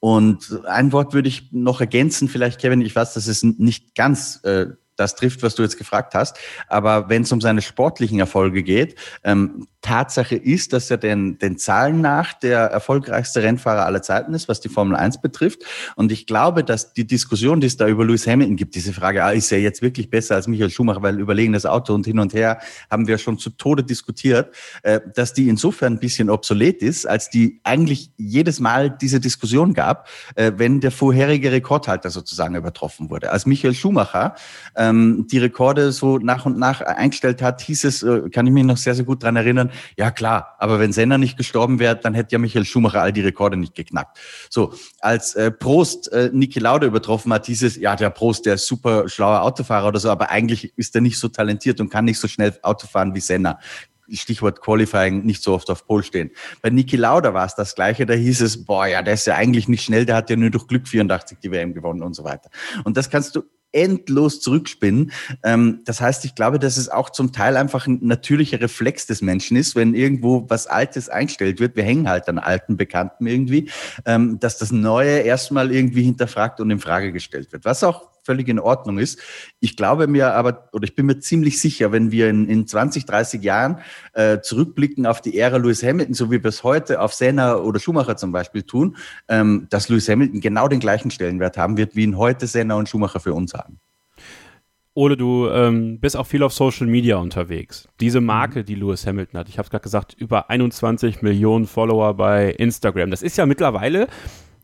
[0.00, 4.40] Und ein Wort würde ich noch ergänzen, vielleicht Kevin, ich weiß, dass es nicht ganz
[4.44, 4.66] äh,
[4.98, 6.36] das trifft, was du jetzt gefragt hast.
[6.68, 11.56] Aber wenn es um seine sportlichen Erfolge geht, ähm, Tatsache ist, dass er den, den
[11.56, 15.62] Zahlen nach der erfolgreichste Rennfahrer aller Zeiten ist, was die Formel 1 betrifft.
[15.94, 19.22] Und ich glaube, dass die Diskussion, die es da über Lewis Hamilton gibt, diese Frage,
[19.22, 22.34] ah, ist er jetzt wirklich besser als Michael Schumacher, weil überlegenes Auto und hin und
[22.34, 22.58] her
[22.90, 27.30] haben wir schon zu Tode diskutiert, äh, dass die insofern ein bisschen obsolet ist, als
[27.30, 33.30] die eigentlich jedes Mal diese Diskussion gab, äh, wenn der vorherige Rekordhalter sozusagen übertroffen wurde.
[33.30, 34.34] Als Michael Schumacher
[34.88, 38.64] ähm, die Rekorde so nach und nach eingestellt hat, hieß es, äh, kann ich mich
[38.64, 42.14] noch sehr, sehr gut dran erinnern, ja klar, aber wenn Senna nicht gestorben wäre, dann
[42.14, 44.18] hätte ja Michael Schumacher all die Rekorde nicht geknackt.
[44.50, 48.54] So, als äh, Prost äh, Niki Lauda übertroffen hat, hieß es, ja, der Prost, der
[48.54, 52.04] ist super schlauer Autofahrer oder so, aber eigentlich ist er nicht so talentiert und kann
[52.04, 53.58] nicht so schnell Auto fahren wie Senna.
[54.10, 56.30] Stichwort Qualifying, nicht so oft auf Pol stehen.
[56.62, 59.34] Bei Niki Lauda war es das Gleiche, da hieß es, boah, ja, der ist ja
[59.34, 62.24] eigentlich nicht schnell, der hat ja nur durch Glück 84 die WM gewonnen und so
[62.24, 62.48] weiter.
[62.84, 65.12] Und das kannst du endlos zurückspinnen.
[65.44, 69.22] Ähm, das heißt, ich glaube, dass es auch zum Teil einfach ein natürlicher Reflex des
[69.22, 71.76] Menschen ist, wenn irgendwo was Altes eingestellt wird.
[71.76, 73.70] Wir hängen halt an alten Bekannten irgendwie,
[74.06, 77.64] ähm, dass das Neue erstmal irgendwie hinterfragt und in Frage gestellt wird.
[77.64, 79.18] Was auch völlig in Ordnung ist.
[79.58, 83.06] Ich glaube mir aber, oder ich bin mir ziemlich sicher, wenn wir in, in 20,
[83.06, 83.78] 30 Jahren
[84.12, 87.80] äh, zurückblicken auf die Ära Lewis Hamilton, so wie wir es heute auf Senna oder
[87.80, 92.02] Schumacher zum Beispiel tun, ähm, dass Lewis Hamilton genau den gleichen Stellenwert haben wird, wie
[92.02, 93.80] ihn heute Senna und Schumacher für uns haben.
[94.92, 97.88] Ole, du ähm, bist auch viel auf Social Media unterwegs.
[98.00, 102.14] Diese Marke, die Lewis Hamilton hat, ich habe es gerade gesagt, über 21 Millionen Follower
[102.14, 103.10] bei Instagram.
[103.10, 104.08] Das ist ja mittlerweile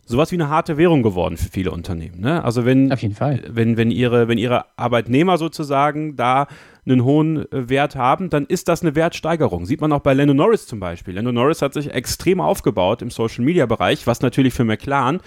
[0.07, 2.21] sowas wie eine harte Währung geworden für viele Unternehmen.
[2.21, 2.45] Ne?
[2.45, 3.43] Also wenn, Auf jeden Fall.
[3.49, 6.47] wenn, wenn, ihre, wenn ihre Arbeitnehmer sozusagen da
[6.87, 9.67] einen hohen äh, Wert haben, dann ist das eine Wertsteigerung.
[9.67, 11.14] Sieht man auch bei Lando Norris zum Beispiel.
[11.14, 15.21] Lando Norris hat sich extrem aufgebaut im Social-Media-Bereich, was natürlich für McLaren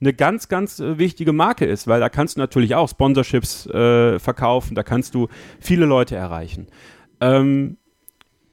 [0.00, 4.18] eine ganz, ganz äh, wichtige Marke ist, weil da kannst du natürlich auch Sponsorships äh,
[4.18, 5.28] verkaufen, da kannst du
[5.60, 6.66] viele Leute erreichen.
[7.20, 7.78] Ähm,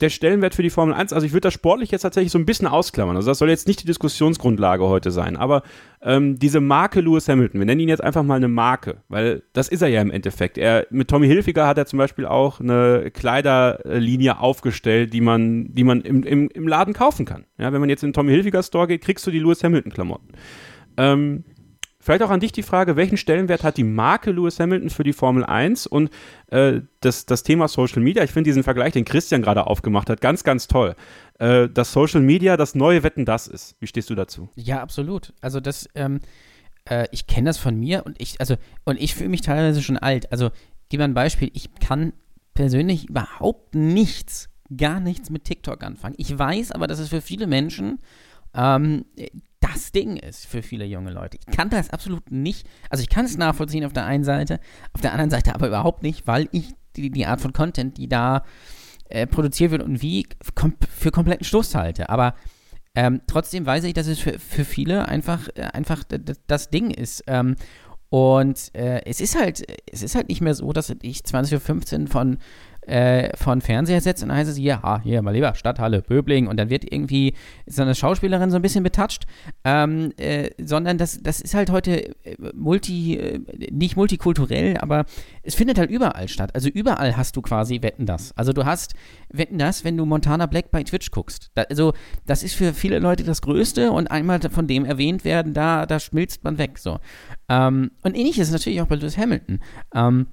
[0.03, 2.45] der Stellenwert für die Formel 1, also ich würde das sportlich jetzt tatsächlich so ein
[2.45, 3.15] bisschen ausklammern.
[3.15, 5.63] Also das soll jetzt nicht die Diskussionsgrundlage heute sein, aber
[6.01, 9.69] ähm, diese Marke Lewis Hamilton, wir nennen ihn jetzt einfach mal eine Marke, weil das
[9.69, 10.57] ist er ja im Endeffekt.
[10.57, 15.85] Er, mit Tommy Hilfiger hat er zum Beispiel auch eine Kleiderlinie aufgestellt, die man, die
[15.85, 17.45] man im, im, im Laden kaufen kann.
[17.57, 19.91] Ja, wenn man jetzt in den Tommy Hilfiger Store geht, kriegst du die Lewis Hamilton
[19.91, 20.27] Klamotten.
[20.97, 21.45] Ähm,
[22.03, 25.13] Vielleicht auch an dich die Frage, welchen Stellenwert hat die Marke Lewis Hamilton für die
[25.13, 26.09] Formel 1 und
[26.47, 28.21] äh, das, das Thema Social Media?
[28.25, 30.95] Ich finde diesen Vergleich, den Christian gerade aufgemacht hat, ganz, ganz toll.
[31.39, 33.77] Äh, dass Social Media das neue Wetten das ist.
[33.79, 34.49] Wie stehst du dazu?
[34.55, 35.31] Ja, absolut.
[35.39, 36.19] Also das, ähm,
[36.89, 39.97] äh, ich kenne das von mir und ich, also, und ich fühle mich teilweise schon
[39.97, 40.29] alt.
[40.29, 40.49] Also,
[40.89, 41.51] gib mal ein Beispiel.
[41.53, 42.11] Ich kann
[42.53, 46.15] persönlich überhaupt nichts, gar nichts mit TikTok anfangen.
[46.17, 47.99] Ich weiß aber, dass es für viele Menschen
[48.53, 49.05] ähm,
[49.63, 51.37] das Ding ist für viele junge Leute.
[51.37, 54.59] Ich kann das absolut nicht, also ich kann es nachvollziehen auf der einen Seite,
[54.93, 58.07] auf der anderen Seite aber überhaupt nicht, weil ich die, die Art von Content, die
[58.07, 58.43] da
[59.09, 62.09] äh, produziert wird und wie kom für kompletten Stoß halte.
[62.09, 62.35] Aber
[62.95, 66.03] ähm, trotzdem weiß ich, dass es für, für viele einfach, äh, einfach
[66.47, 67.23] das Ding ist.
[67.27, 67.55] Ähm,
[68.09, 72.07] und äh, es ist halt, es ist halt nicht mehr so, dass ich 20.15 Uhr
[72.07, 72.37] von
[72.87, 76.57] äh, von Fernseher setzt und dann heißt es, ja, hier, mal lieber, Stadthalle, Böbling und
[76.57, 77.33] dann wird irgendwie
[77.65, 79.25] so eine Schauspielerin so ein bisschen betatscht,
[79.63, 83.39] ähm, äh, sondern das, das ist halt heute äh, multi, äh,
[83.71, 85.05] nicht multikulturell, aber
[85.43, 86.51] es findet halt überall statt.
[86.53, 88.35] Also überall hast du quasi Wetten das.
[88.37, 88.93] Also du hast
[89.29, 91.51] Wetten das, wenn du Montana Black bei Twitch guckst.
[91.55, 91.93] Da, also
[92.25, 95.99] das ist für viele Leute das Größte und einmal von dem erwähnt werden, da, da
[95.99, 96.77] schmilzt man weg.
[96.77, 96.99] So.
[97.49, 99.59] Ähm, und ähnlich ist es natürlich auch bei Lewis Hamilton.
[99.93, 100.27] Ähm,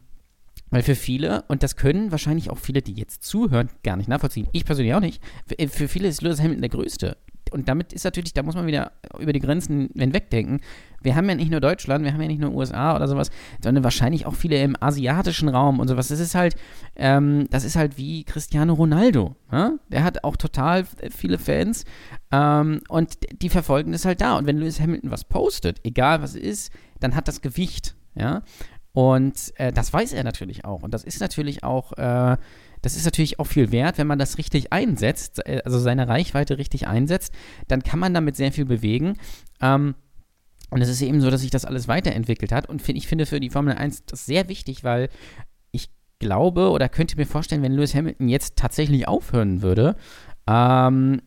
[0.71, 4.49] weil für viele, und das können wahrscheinlich auch viele, die jetzt zuhören, gar nicht nachvollziehen,
[4.53, 7.17] ich persönlich auch nicht, für, äh, für viele ist Lewis Hamilton der Größte.
[7.51, 10.61] Und damit ist natürlich, da muss man wieder über die Grenzen hinwegdenken.
[11.03, 13.31] Wir haben ja nicht nur Deutschland, wir haben ja nicht nur USA oder sowas,
[13.61, 16.09] sondern wahrscheinlich auch viele im asiatischen Raum und sowas.
[16.09, 16.55] Das ist halt,
[16.95, 19.35] ähm, das ist halt wie Cristiano Ronaldo.
[19.51, 19.73] Ja?
[19.89, 21.85] Der hat auch total viele Fans
[22.31, 24.39] ähm, und die verfolgen das halt da.
[24.39, 27.97] Und wenn Lewis Hamilton was postet, egal was es ist, dann hat das Gewicht.
[28.17, 28.43] Ja,
[28.93, 30.83] und äh, das weiß er natürlich auch.
[30.83, 32.37] Und das ist natürlich auch, äh,
[32.83, 36.59] das ist natürlich auch viel wert, wenn man das richtig einsetzt, äh, also seine Reichweite
[36.59, 37.33] richtig einsetzt,
[37.69, 39.17] dann kann man damit sehr viel bewegen.
[39.61, 39.95] Ähm,
[40.71, 42.69] und es ist eben so, dass sich das alles weiterentwickelt hat.
[42.69, 45.09] Und find, ich finde für die Formel 1 das sehr wichtig, weil
[45.73, 49.97] ich glaube oder könnte mir vorstellen, wenn Lewis Hamilton jetzt tatsächlich aufhören würde,
[50.47, 51.21] ähm,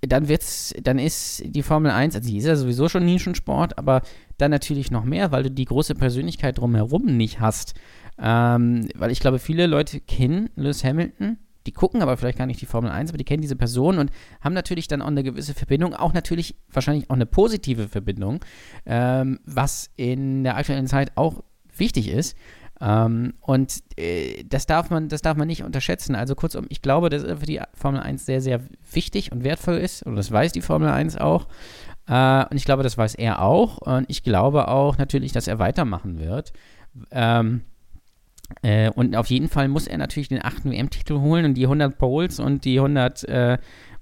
[0.00, 4.02] dann wird's, dann ist die Formel 1, also die ist ja sowieso schon Nischensport, aber
[4.36, 7.74] dann natürlich noch mehr, weil du die große Persönlichkeit drumherum nicht hast.
[8.20, 12.60] Ähm, weil ich glaube, viele Leute kennen Lewis Hamilton, die gucken aber vielleicht gar nicht
[12.60, 15.54] die Formel 1, aber die kennen diese Person und haben natürlich dann auch eine gewisse
[15.54, 18.40] Verbindung, auch natürlich wahrscheinlich auch eine positive Verbindung,
[18.86, 21.44] ähm, was in der aktuellen Zeit auch
[21.76, 22.36] wichtig ist.
[22.80, 26.14] Ähm, und äh, das, darf man, das darf man nicht unterschätzen.
[26.14, 28.60] Also kurzum, ich glaube, dass für die Formel 1 sehr, sehr
[28.92, 30.02] wichtig und wertvoll ist.
[30.02, 31.48] Und das weiß die Formel 1 auch.
[32.06, 33.78] Äh, und ich glaube, das weiß er auch.
[33.78, 36.52] Und ich glaube auch natürlich, dass er weitermachen wird.
[37.10, 37.62] Ähm,
[38.62, 41.98] äh, und auf jeden Fall muss er natürlich den achten WM-Titel holen und die 100
[41.98, 43.58] Poles und die 100, äh,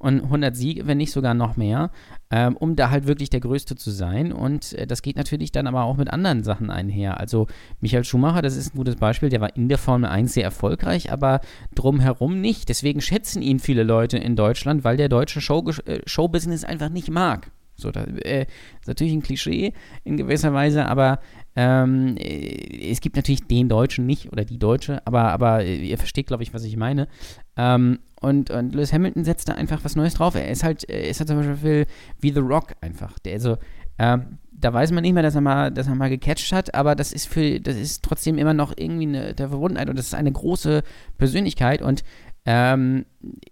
[0.07, 1.90] und 100 Siege, wenn nicht sogar noch mehr,
[2.31, 4.33] ähm, um da halt wirklich der Größte zu sein.
[4.33, 7.19] Und äh, das geht natürlich dann aber auch mit anderen Sachen einher.
[7.19, 7.49] Also
[7.81, 11.11] Michael Schumacher, das ist ein gutes Beispiel, der war in der Formel 1 sehr erfolgreich,
[11.11, 11.40] aber
[11.75, 12.69] drumherum nicht.
[12.69, 17.11] Deswegen schätzen ihn viele Leute in Deutschland, weil der deutsche Show, äh, Showbusiness einfach nicht
[17.11, 17.51] mag.
[17.75, 18.47] So, das äh,
[18.81, 19.73] ist natürlich ein Klischee
[20.05, 21.21] in gewisser Weise, aber
[21.57, 25.99] ähm, äh, es gibt natürlich den Deutschen nicht oder die Deutsche, aber, aber äh, ihr
[25.99, 27.09] versteht, glaube ich, was ich meine.
[27.57, 30.35] Ähm, und, und Lewis Hamilton setzt da einfach was Neues drauf.
[30.35, 31.87] Er ist halt, er ist halt zum Beispiel
[32.20, 33.18] wie The Rock einfach.
[33.18, 33.59] Der, also,
[33.98, 36.94] ähm, da weiß man nicht mehr, dass er mal, dass er mal gecatcht hat, aber
[36.94, 40.14] das ist für, das ist trotzdem immer noch irgendwie eine, der Verbundenheit und das ist
[40.14, 40.83] eine große
[41.18, 42.05] Persönlichkeit und
[42.46, 43.05] ähm,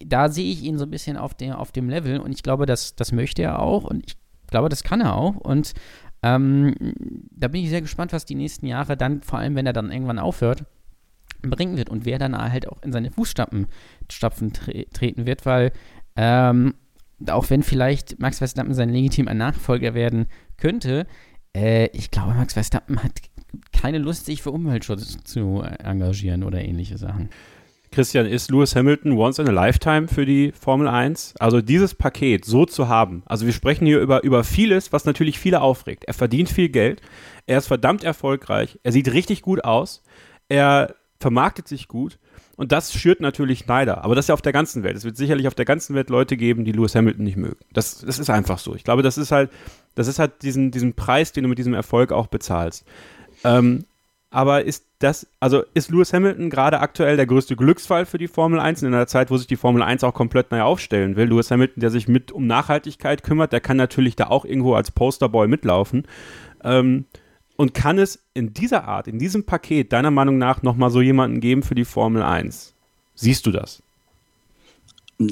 [0.05, 2.65] da sehe ich ihn so ein bisschen auf, der, auf dem Level und ich glaube,
[2.65, 4.17] das, das möchte er auch und ich
[4.49, 5.75] glaube, das kann er auch und
[6.23, 6.75] ähm,
[7.31, 9.93] da bin ich sehr gespannt, was die nächsten Jahre dann, vor allem wenn er dann
[9.93, 10.65] irgendwann aufhört,
[11.51, 13.67] bringen wird und wer dann halt auch in seine Fußstapfen
[14.09, 15.73] tre treten wird, weil
[16.17, 16.75] ähm,
[17.29, 20.27] auch wenn vielleicht Max Verstappen sein legitimer Nachfolger werden
[20.57, 21.07] könnte,
[21.55, 23.21] äh, ich glaube, Max Verstappen hat
[23.73, 27.29] keine Lust, sich für Umweltschutz zu engagieren oder ähnliche Sachen.
[27.95, 31.35] Christian, ist Lewis Hamilton once in a lifetime für die Formel 1?
[31.39, 33.23] Also dieses Paket so zu haben.
[33.25, 36.05] Also wir sprechen hier über, über vieles, was natürlich viele aufregt.
[36.07, 37.03] Er verdient viel Geld,
[37.47, 40.03] er ist verdammt erfolgreich, er sieht richtig gut aus,
[40.49, 42.19] er vermarktet sich gut
[42.57, 44.05] und das schürt natürlich Neider.
[44.05, 44.95] Aber das ist ja auf der ganzen Welt.
[44.95, 47.57] Es wird sicherlich auf der ganzen Welt Leute geben, die Lewis Hamilton nicht mögen.
[47.73, 48.75] Das, das ist einfach so.
[48.75, 49.51] Ich glaube, das ist halt,
[49.95, 52.85] das ist halt diesen, diesen Preis, den du mit diesem Erfolg auch bezahlst.
[53.43, 53.87] Ähm,
[54.29, 58.61] Aber ist das, also ist Lewis Hamilton gerade aktuell der größte Glücksfall für die Formel
[58.61, 61.29] 1 in einer Zeit, wo sich die Formel 1 auch komplett neu aufstellen will?
[61.29, 64.91] Lewis Hamilton, der sich mit um Nachhaltigkeit kümmert, der kann natürlich da auch irgendwo als
[64.91, 66.07] Posterboy mitlaufen.
[66.63, 67.07] Ähm,
[67.57, 71.41] und kann es in dieser Art, in diesem Paket deiner Meinung nach nochmal so jemanden
[71.41, 72.75] geben für die Formel 1?
[73.15, 73.84] Siehst du das?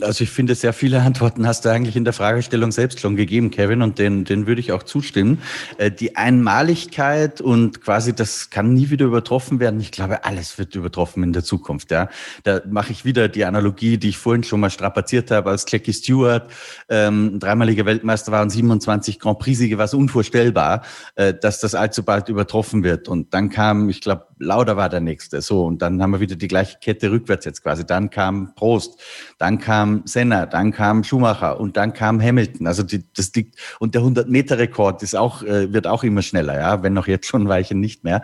[0.00, 3.50] Also ich finde, sehr viele Antworten hast du eigentlich in der Fragestellung selbst schon gegeben,
[3.50, 5.42] Kevin, und den, den würde ich auch zustimmen.
[5.76, 9.80] Äh, die Einmaligkeit und quasi das kann nie wieder übertroffen werden.
[9.80, 11.90] Ich glaube, alles wird übertroffen in der Zukunft.
[11.90, 12.08] Ja,
[12.44, 15.92] da mache ich wieder die Analogie, die ich vorhin schon mal strapaziert habe, als Jackie
[15.92, 16.48] Stewart
[16.88, 20.82] ähm, dreimaliger Weltmeister war und 27 Grand Prix-Siege, war es unvorstellbar,
[21.16, 23.08] äh, dass das allzu bald übertroffen wird.
[23.08, 25.40] Und dann kam, ich glaube, Lauder war der nächste.
[25.40, 27.84] So und dann haben wir wieder die gleiche Kette rückwärts jetzt quasi.
[27.84, 29.00] Dann kam Prost,
[29.38, 32.66] dann kam kam Senna, dann kam Schumacher und dann kam Hamilton.
[32.66, 36.20] Also die, das liegt und der 100 Meter Rekord ist auch äh, wird auch immer
[36.20, 38.20] schneller, ja, wenn noch jetzt schon Weichen nicht mehr.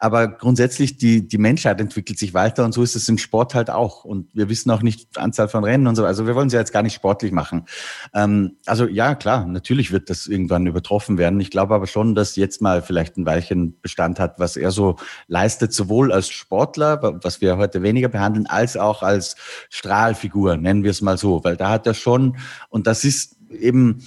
[0.00, 3.70] Aber grundsätzlich die die Menschheit entwickelt sich weiter und so ist es im Sport halt
[3.70, 4.04] auch.
[4.04, 6.04] Und wir wissen auch nicht die Anzahl von Rennen und so.
[6.04, 7.66] Also wir wollen sie jetzt gar nicht sportlich machen.
[8.12, 11.38] Ähm, also ja, klar, natürlich wird das irgendwann übertroffen werden.
[11.38, 14.96] Ich glaube aber schon, dass jetzt mal vielleicht ein Weilchen Bestand hat, was er so
[15.28, 19.36] leistet, sowohl als Sportler, was wir heute weniger behandeln, als auch als
[19.70, 22.36] Strahlfigur, nennen wir wir es mal so, weil da hat er schon,
[22.70, 24.02] und das ist eben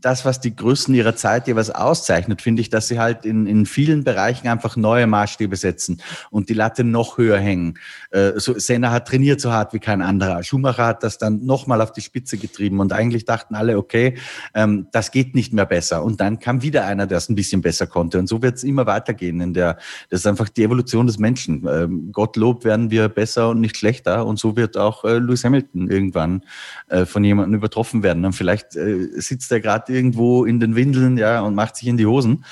[0.00, 3.66] das, was die Größen ihrer Zeit jeweils auszeichnet, finde ich, dass sie halt in, in
[3.66, 7.78] vielen Bereichen einfach neue Maßstäbe setzen und die Latte noch höher hängen.
[8.10, 10.42] Äh, so, Senna hat trainiert so hart wie kein anderer.
[10.42, 14.16] Schumacher hat das dann nochmal auf die Spitze getrieben und eigentlich dachten alle, okay,
[14.54, 16.04] ähm, das geht nicht mehr besser.
[16.04, 18.18] Und dann kam wieder einer, der es ein bisschen besser konnte.
[18.18, 19.40] Und so wird es immer weitergehen.
[19.40, 19.78] In der,
[20.10, 21.66] das ist einfach die Evolution des Menschen.
[21.68, 24.26] Ähm, Gottlob werden wir besser und nicht schlechter.
[24.26, 26.42] Und so wird auch äh, Lewis Hamilton irgendwann
[26.88, 28.24] äh, von jemandem übertroffen werden.
[28.24, 31.88] Und vielleicht äh, sitzt er gerade gerade irgendwo in den Windeln, ja, und macht sich
[31.88, 32.44] in die Hosen.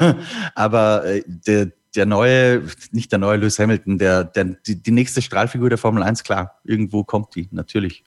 [0.54, 2.62] Aber äh, der, der neue,
[2.92, 6.60] nicht der neue Lewis Hamilton, der, der, die, die nächste Strahlfigur der Formel 1, klar,
[6.64, 8.04] irgendwo kommt die, natürlich.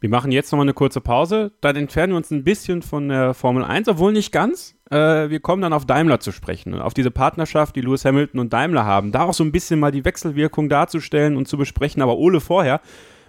[0.00, 3.34] Wir machen jetzt nochmal eine kurze Pause, dann entfernen wir uns ein bisschen von der
[3.34, 4.74] Formel 1, obwohl nicht ganz.
[4.90, 8.52] Äh, wir kommen dann auf Daimler zu sprechen, auf diese Partnerschaft, die Lewis Hamilton und
[8.52, 9.12] Daimler haben.
[9.12, 12.00] Da auch so ein bisschen mal die Wechselwirkung darzustellen und zu besprechen.
[12.00, 12.80] Aber Ole vorher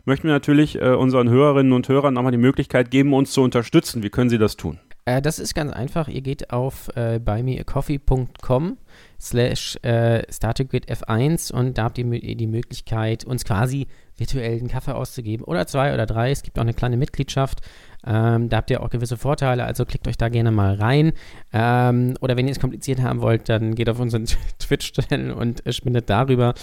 [0.05, 4.03] möchten wir natürlich äh, unseren Hörerinnen und Hörern nochmal die Möglichkeit geben, uns zu unterstützen.
[4.03, 4.79] Wie können sie das tun?
[5.05, 6.07] Äh, das ist ganz einfach.
[6.07, 8.77] Ihr geht auf äh, buymeacoffee.com
[9.19, 13.87] slash äh, F1 und da habt ihr die Möglichkeit, uns quasi
[14.17, 16.31] virtuell einen Kaffee auszugeben oder zwei oder drei.
[16.31, 17.61] Es gibt auch eine kleine Mitgliedschaft.
[18.05, 21.13] Ähm, da habt ihr auch gewisse Vorteile, also klickt euch da gerne mal rein.
[21.53, 24.25] Ähm, oder wenn ihr es kompliziert haben wollt, dann geht auf unseren
[24.59, 26.53] Twitch-Channel und äh, spendet darüber.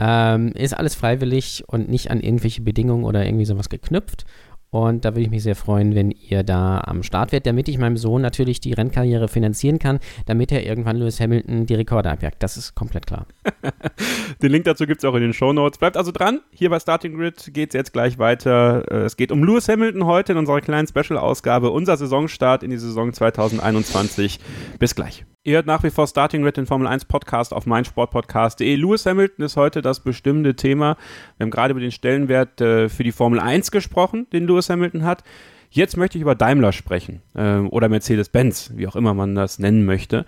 [0.00, 4.24] Ähm, ist alles freiwillig und nicht an irgendwelche Bedingungen oder irgendwie sowas geknüpft.
[4.72, 7.76] Und da würde ich mich sehr freuen, wenn ihr da am Start werdet, damit ich
[7.76, 12.42] meinem Sohn natürlich die Rennkarriere finanzieren kann, damit er irgendwann Lewis Hamilton die Rekorde abjagt.
[12.42, 13.26] Das ist komplett klar.
[14.42, 15.78] den Link dazu gibt es auch in den Show Notes.
[15.78, 16.40] Bleibt also dran.
[16.52, 18.90] Hier bei Starting Grid geht es jetzt gleich weiter.
[18.90, 21.70] Äh, es geht um Lewis Hamilton heute in unserer kleinen Special-Ausgabe.
[21.70, 24.40] Unser Saisonstart in die Saison 2021.
[24.78, 25.26] Bis gleich.
[25.44, 28.76] Ihr hört nach wie vor Starting Grid, den Formel 1 Podcast auf meinsportpodcast.de.
[28.76, 30.96] Lewis Hamilton ist heute das bestimmende Thema.
[31.36, 35.02] Wir haben gerade über den Stellenwert äh, für die Formel 1 gesprochen, den Lewis Hamilton
[35.02, 35.24] hat.
[35.68, 39.84] Jetzt möchte ich über Daimler sprechen äh, oder Mercedes-Benz, wie auch immer man das nennen
[39.84, 40.26] möchte.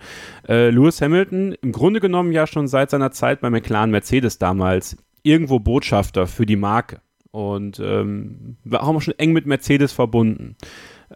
[0.49, 4.97] Äh, Lewis Hamilton, im Grunde genommen ja schon seit seiner Zeit bei McLaren Mercedes damals,
[5.23, 6.99] irgendwo Botschafter für die Marke
[7.31, 10.57] und ähm, war auch schon eng mit Mercedes verbunden.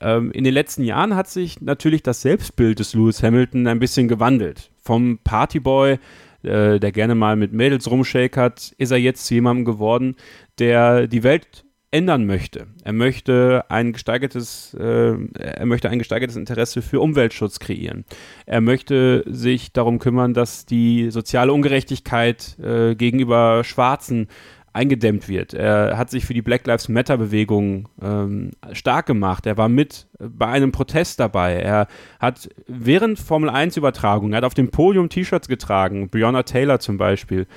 [0.02, 4.08] Ähm, in den letzten Jahren hat sich natürlich das Selbstbild des Lewis Hamilton ein bisschen
[4.08, 4.72] gewandelt.
[4.82, 6.00] Vom Partyboy,
[6.44, 10.16] äh, der gerne mal mit Mädels rumshakert, ist er jetzt zu jemandem geworden,
[10.58, 12.68] der die Welt ändern möchte.
[12.84, 18.06] Er möchte ein gesteigertes, äh, er möchte ein gesteigertes Interesse für Umweltschutz kreieren.
[18.46, 24.28] Er möchte sich darum kümmern, dass die soziale Ungerechtigkeit äh, gegenüber Schwarzen
[24.74, 25.54] eingedämmt wird.
[25.54, 29.46] Er hat sich für die Black Lives Matter Bewegung ähm, stark gemacht.
[29.46, 31.56] Er war mit bei einem Protest dabei.
[31.56, 31.88] Er
[32.20, 36.98] hat während Formel 1 Übertragung, er hat auf dem Podium T-Shirts getragen, Breonna Taylor zum
[36.98, 37.48] Beispiel.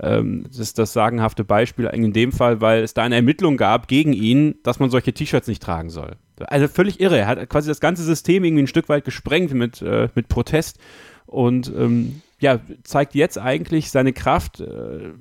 [0.00, 3.88] Ähm, das ist das sagenhafte Beispiel in dem Fall, weil es da eine Ermittlung gab
[3.88, 6.16] gegen ihn, dass man solche T-Shirts nicht tragen soll.
[6.46, 7.18] Also völlig irre.
[7.18, 10.78] Er hat quasi das ganze System irgendwie ein Stück weit gesprengt mit, äh, mit Protest
[11.26, 14.60] und ähm, ja, zeigt jetzt eigentlich seine Kraft.
[14.60, 15.12] Äh,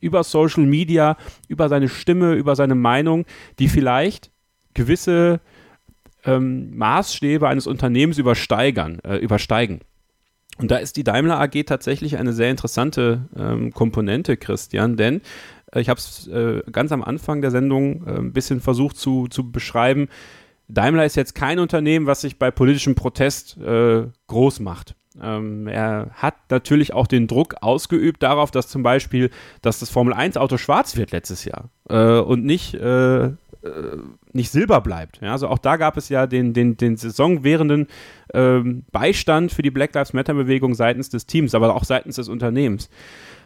[0.00, 1.16] über Social Media,
[1.48, 3.24] über seine Stimme, über seine Meinung,
[3.58, 4.30] die vielleicht
[4.74, 5.40] gewisse
[6.24, 9.80] ähm, Maßstäbe eines Unternehmens übersteigern, äh, übersteigen.
[10.58, 15.22] Und da ist die Daimler AG tatsächlich eine sehr interessante ähm, Komponente, Christian, denn
[15.72, 19.26] äh, ich habe es äh, ganz am Anfang der Sendung äh, ein bisschen versucht zu,
[19.28, 20.08] zu beschreiben.
[20.68, 24.94] Daimler ist jetzt kein Unternehmen, was sich bei politischem Protest äh, groß macht.
[25.22, 29.30] Ähm, er hat natürlich auch den Druck ausgeübt darauf, dass zum Beispiel,
[29.62, 33.34] dass das Formel 1 Auto schwarz wird letztes Jahr äh, und nicht, äh, äh,
[34.32, 35.20] nicht silber bleibt.
[35.20, 37.86] Ja, also auch da gab es ja den, den, den saisonwährenden
[38.32, 42.28] ähm, Beistand für die Black Lives Matter Bewegung seitens des Teams, aber auch seitens des
[42.28, 42.88] Unternehmens.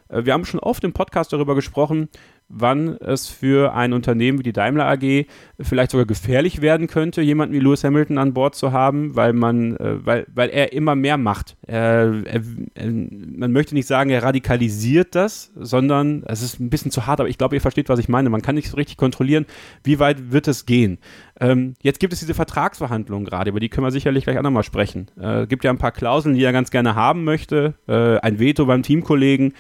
[0.09, 2.09] Äh, wir haben schon oft im Podcast darüber gesprochen,
[2.57, 5.27] wann es für ein Unternehmen wie die Daimler AG
[5.61, 9.77] vielleicht sogar gefährlich werden könnte, jemanden wie Lewis Hamilton an Bord zu haben, weil man,
[9.77, 11.57] äh, weil, weil er immer mehr macht.
[11.67, 12.43] Er, er,
[12.75, 17.21] er, man möchte nicht sagen, er radikalisiert das, sondern es ist ein bisschen zu hart,
[17.21, 18.31] aber ich glaube, ihr versteht, was ich meine.
[18.31, 19.47] Man kann nicht so richtig kontrollieren,
[19.83, 20.99] wie weit wird es gehen.
[21.41, 24.63] Ähm, jetzt gibt es diese Vertragsverhandlungen gerade, über die können wir sicherlich gleich auch nochmal
[24.63, 25.11] sprechen.
[25.17, 27.75] Es äh, gibt ja ein paar Klauseln, die er ganz gerne haben möchte.
[27.89, 29.55] Äh, ein Veto beim Teamkollegen.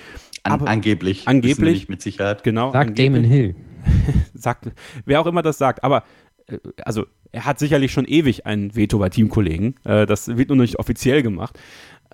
[0.45, 1.26] An, angeblich.
[1.26, 1.88] Angeblich.
[1.88, 2.45] mit Sicherheit.
[2.45, 2.72] Genau.
[2.72, 3.07] Sagt angeblich.
[3.07, 3.55] Damon Hill.
[4.34, 4.70] sagt,
[5.05, 6.05] wer auch immer das sagt, aber
[6.47, 9.74] äh, also er hat sicherlich schon ewig ein Veto bei Teamkollegen.
[9.84, 11.59] Äh, das wird nur nicht offiziell gemacht.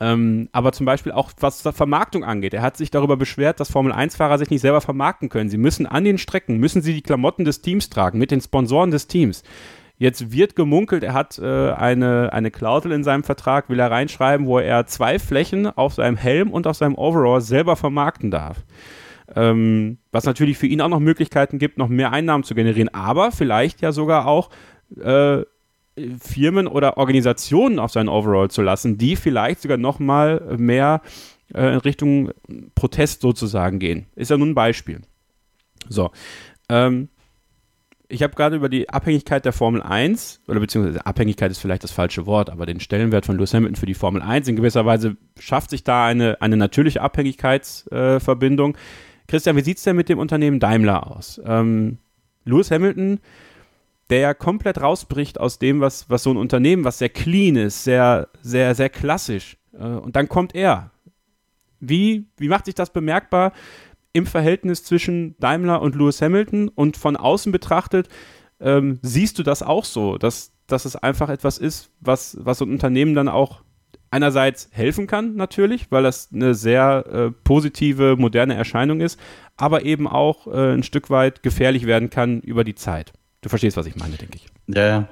[0.01, 2.55] Ähm, aber zum Beispiel auch was Vermarktung angeht.
[2.55, 5.51] Er hat sich darüber beschwert, dass Formel-1-Fahrer sich nicht selber vermarkten können.
[5.51, 8.91] Sie müssen an den Strecken, müssen sie die Klamotten des Teams tragen, mit den Sponsoren
[8.91, 9.43] des Teams.
[10.01, 14.47] Jetzt wird gemunkelt, er hat äh, eine, eine Klausel in seinem Vertrag, will er reinschreiben,
[14.47, 18.65] wo er zwei Flächen auf seinem Helm und auf seinem Overall selber vermarkten darf.
[19.37, 23.31] Ähm, was natürlich für ihn auch noch Möglichkeiten gibt, noch mehr Einnahmen zu generieren, aber
[23.31, 24.49] vielleicht ja sogar auch
[24.97, 25.43] äh,
[26.19, 31.03] Firmen oder Organisationen auf seinen Overall zu lassen, die vielleicht sogar noch mal mehr
[31.53, 32.31] äh, in Richtung
[32.75, 34.07] Protest sozusagen gehen.
[34.17, 35.03] Ist ja nun ein Beispiel.
[35.91, 36.11] So.
[36.71, 37.11] Ähm,
[38.11, 41.93] ich habe gerade über die Abhängigkeit der Formel 1, oder beziehungsweise Abhängigkeit ist vielleicht das
[41.93, 45.17] falsche Wort, aber den Stellenwert von Lewis Hamilton für die Formel 1 in gewisser Weise
[45.39, 48.75] schafft sich da eine, eine natürliche Abhängigkeitsverbindung.
[48.75, 48.79] Äh,
[49.29, 51.41] Christian, wie sieht es denn mit dem Unternehmen Daimler aus?
[51.45, 51.99] Ähm,
[52.45, 53.21] Lewis Hamilton,
[54.11, 57.85] der ja komplett rausbricht aus dem, was, was so ein Unternehmen, was sehr clean ist,
[57.85, 59.57] sehr, sehr, sehr klassisch.
[59.73, 60.91] Äh, und dann kommt er.
[61.79, 63.53] Wie, wie macht sich das bemerkbar?
[64.13, 68.09] Im Verhältnis zwischen Daimler und Lewis Hamilton und von außen betrachtet,
[68.61, 72.71] ähm, siehst du das auch so, dass, dass es einfach etwas ist, was, was ein
[72.71, 73.63] Unternehmen dann auch
[74.11, 79.21] einerseits helfen kann, natürlich, weil das eine sehr äh, positive, moderne Erscheinung ist,
[79.57, 83.13] aber eben auch äh, ein Stück weit gefährlich werden kann über die Zeit.
[83.41, 84.47] Du verstehst, was ich meine, denke ich.
[84.67, 85.09] Ja,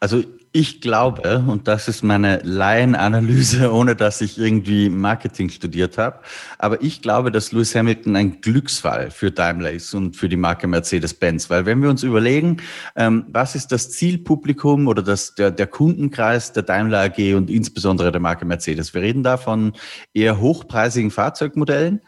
[0.00, 0.22] also
[0.52, 6.20] ich glaube, und das ist meine Laienanalyse, ohne dass ich irgendwie Marketing studiert habe,
[6.58, 10.66] aber ich glaube, dass Lewis Hamilton ein Glücksfall für Daimler ist und für die Marke
[10.66, 11.50] Mercedes-Benz.
[11.50, 12.56] Weil wenn wir uns überlegen,
[12.96, 18.10] ähm, was ist das Zielpublikum oder das, der, der Kundenkreis der Daimler AG und insbesondere
[18.10, 18.92] der Marke Mercedes?
[18.92, 19.72] Wir reden da von
[20.14, 22.00] eher hochpreisigen Fahrzeugmodellen,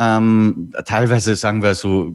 [0.00, 2.14] ähm, teilweise sagen wir so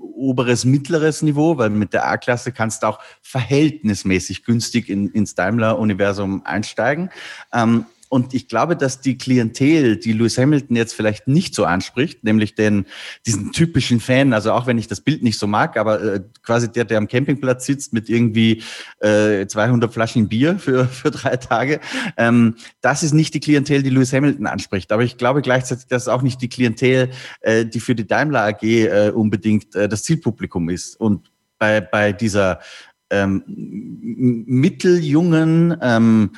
[0.00, 6.44] oberes, mittleres Niveau, weil mit der A-Klasse kannst du auch verhältnismäßig günstig in, ins Daimler-Universum
[6.44, 7.10] einsteigen.
[7.52, 12.24] Ähm, und ich glaube, dass die Klientel, die Lewis Hamilton jetzt vielleicht nicht so anspricht,
[12.24, 12.84] nämlich den,
[13.24, 16.70] diesen typischen Fan, also auch wenn ich das Bild nicht so mag, aber äh, quasi
[16.70, 18.62] der, der am Campingplatz sitzt mit irgendwie
[19.00, 21.80] äh, 200 Flaschen Bier für, für drei Tage,
[22.18, 24.92] ähm, das ist nicht die Klientel, die Lewis Hamilton anspricht.
[24.92, 27.08] Aber ich glaube gleichzeitig, dass es auch nicht die Klientel,
[27.40, 31.00] äh, die für die Daimler AG äh, unbedingt äh, das Zielpublikum ist.
[31.00, 32.60] Und bei, bei dieser
[33.08, 36.32] ähm, mitteljungen, ähm,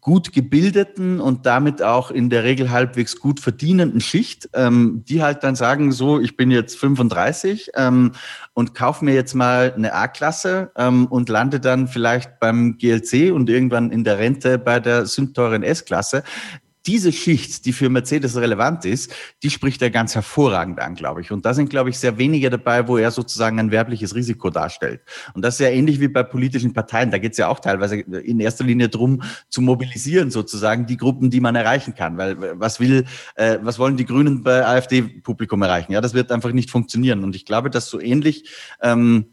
[0.00, 5.44] gut gebildeten und damit auch in der Regel halbwegs gut verdienenden Schicht, ähm, die halt
[5.44, 8.12] dann sagen, so, ich bin jetzt 35 ähm,
[8.52, 13.48] und kaufe mir jetzt mal eine A-Klasse ähm, und lande dann vielleicht beim GLC und
[13.48, 16.24] irgendwann in der Rente bei der sündteuren S-Klasse
[16.86, 19.12] diese Schicht, die für Mercedes relevant ist,
[19.42, 21.32] die spricht er ganz hervorragend an, glaube ich.
[21.32, 25.00] Und da sind, glaube ich, sehr wenige dabei, wo er sozusagen ein werbliches Risiko darstellt.
[25.34, 27.10] Und das ist ja ähnlich wie bei politischen Parteien.
[27.10, 31.30] Da geht es ja auch teilweise in erster Linie drum, zu mobilisieren sozusagen die Gruppen,
[31.30, 32.16] die man erreichen kann.
[32.16, 35.92] Weil was will, äh, was wollen die Grünen bei AfD-Publikum erreichen?
[35.92, 37.24] Ja, das wird einfach nicht funktionieren.
[37.24, 38.48] Und ich glaube, dass so ähnlich
[38.80, 39.26] ähm,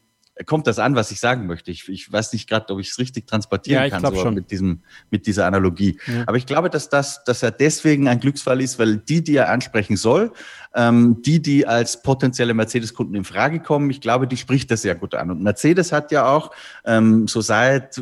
[0.46, 1.70] kommt das an, was ich sagen möchte.
[1.70, 4.34] Ich, ich weiß nicht gerade, ob ich es richtig transportieren ja, kann, so schon.
[4.34, 4.82] mit diesem,
[5.12, 6.00] mit dieser Analogie.
[6.08, 6.24] Ja.
[6.26, 9.50] Aber ich glaube, dass das, dass er deswegen ein Glücksfall ist, weil die, die er
[9.50, 10.32] ansprechen soll,
[10.74, 14.96] ähm, die, die als potenzielle Mercedes-Kunden in Frage kommen, ich glaube, die spricht das sehr
[14.96, 15.30] gut an.
[15.30, 16.52] Und Mercedes hat ja auch
[16.84, 18.02] ähm, so seit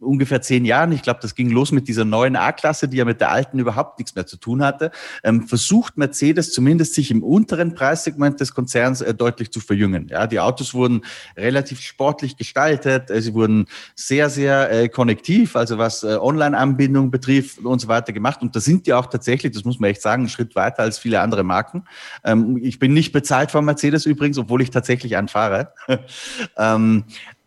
[0.00, 3.20] ungefähr zehn Jahren, ich glaube, das ging los mit dieser neuen A-Klasse, die ja mit
[3.20, 4.90] der alten überhaupt nichts mehr zu tun hatte,
[5.22, 10.08] ähm, versucht Mercedes zumindest sich im unteren Preissegment des Konzerns äh, deutlich zu verjüngen.
[10.08, 11.02] Ja, die Autos wurden
[11.36, 17.58] relativ sportlich gestaltet, äh, sie wurden sehr, sehr äh, konnektiv, also was äh, Online-Anbindung betrifft
[17.58, 18.42] und so weiter gemacht.
[18.42, 20.98] Und da sind die auch tatsächlich, das muss man echt sagen, einen Schritt weiter als
[20.98, 21.84] viele andere Marken.
[22.24, 25.72] Ähm, ich bin nicht bezahlt von Mercedes übrigens, obwohl ich tatsächlich anfahre.
[26.56, 27.04] ähm,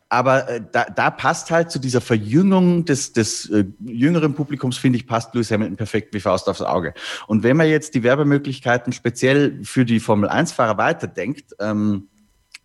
[0.09, 4.97] aber äh, da, da passt halt zu dieser Verjüngung des, des äh, jüngeren Publikums, finde
[4.97, 6.93] ich, passt Lewis Hamilton perfekt wie Faust aufs Auge.
[7.27, 12.07] Und wenn man jetzt die Werbemöglichkeiten speziell für die Formel 1-Fahrer weiterdenkt, ähm,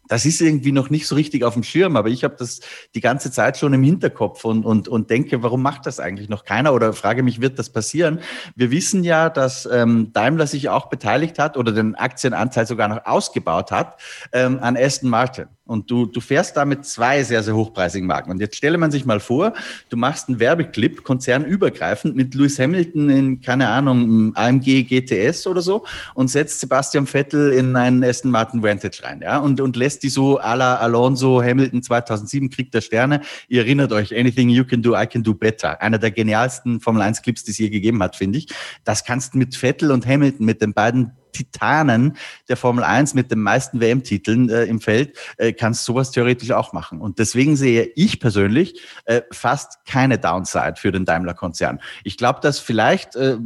[0.09, 2.61] das ist irgendwie noch nicht so richtig auf dem Schirm, aber ich habe das
[2.95, 6.45] die ganze Zeit schon im Hinterkopf und, und, und denke, warum macht das eigentlich noch
[6.45, 6.75] keiner?
[6.75, 8.21] Oder frage mich, wird das passieren?
[8.55, 13.07] Wir wissen ja, dass ähm, Daimler sich auch beteiligt hat oder den Aktienanteil sogar noch
[13.07, 13.99] ausgebaut hat
[14.33, 15.47] ähm, an Aston Martin.
[15.65, 18.33] Und du, du fährst damit zwei sehr, sehr hochpreisigen Marken.
[18.33, 19.53] Und jetzt stelle man sich mal vor,
[19.91, 25.85] du machst einen Werbeclip, konzernübergreifend, mit Lewis Hamilton in, keine Ahnung, AMG GTS oder so
[26.15, 30.09] und setzt Sebastian Vettel in einen Aston Martin Vantage rein, ja, und, und lässt die
[30.09, 33.21] so à la Alonso Hamilton 2007 kriegt der Sterne.
[33.47, 35.81] Ihr erinnert euch, anything you can do, I can do better.
[35.81, 38.49] Einer der genialsten Formel 1 Clips, die es je gegeben hat, finde ich.
[38.83, 42.17] Das kannst du mit Vettel und Hamilton, mit den beiden Titanen
[42.49, 46.73] der Formel 1 mit den meisten WM-Titeln äh, im Feld, äh, kannst sowas theoretisch auch
[46.73, 47.01] machen.
[47.01, 51.81] Und deswegen sehe ich persönlich äh, fast keine Downside für den Daimler-Konzern.
[52.05, 53.39] Ich glaube, dass vielleicht äh,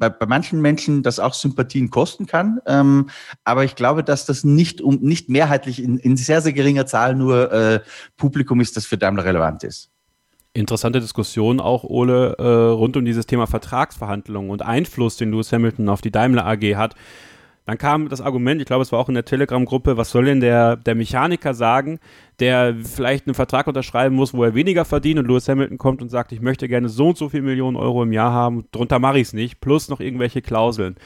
[0.00, 3.10] bei, bei manchen Menschen das auch Sympathien kosten kann, ähm,
[3.44, 7.14] aber ich glaube, dass das nicht, um, nicht mehrheitlich in, in sehr, sehr geringer Zahl
[7.14, 7.80] nur äh,
[8.16, 9.90] Publikum ist, das für Daimler relevant ist.
[10.52, 15.88] Interessante Diskussion auch, Ole, äh, rund um dieses Thema Vertragsverhandlungen und Einfluss, den Lewis Hamilton
[15.88, 16.96] auf die Daimler AG hat.
[17.66, 20.40] Dann kam das Argument, ich glaube, es war auch in der Telegram-Gruppe, was soll denn
[20.40, 22.00] der, der Mechaniker sagen,
[22.40, 26.08] der vielleicht einen Vertrag unterschreiben muss, wo er weniger verdient und Lewis Hamilton kommt und
[26.08, 29.18] sagt, ich möchte gerne so und so viel Millionen Euro im Jahr haben, drunter mache
[29.18, 30.96] ich es nicht, plus noch irgendwelche Klauseln.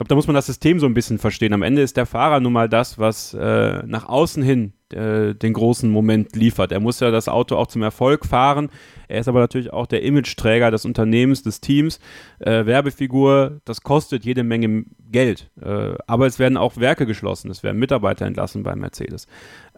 [0.00, 1.52] Glaube, da muss man das System so ein bisschen verstehen.
[1.52, 5.52] Am Ende ist der Fahrer nun mal das, was äh, nach außen hin äh, den
[5.52, 6.72] großen Moment liefert.
[6.72, 8.70] Er muss ja das Auto auch zum Erfolg fahren.
[9.08, 12.00] Er ist aber natürlich auch der Imageträger des Unternehmens, des Teams.
[12.38, 15.50] Äh, Werbefigur, das kostet jede Menge Geld.
[15.60, 19.26] Äh, aber es werden auch Werke geschlossen, es werden Mitarbeiter entlassen bei Mercedes.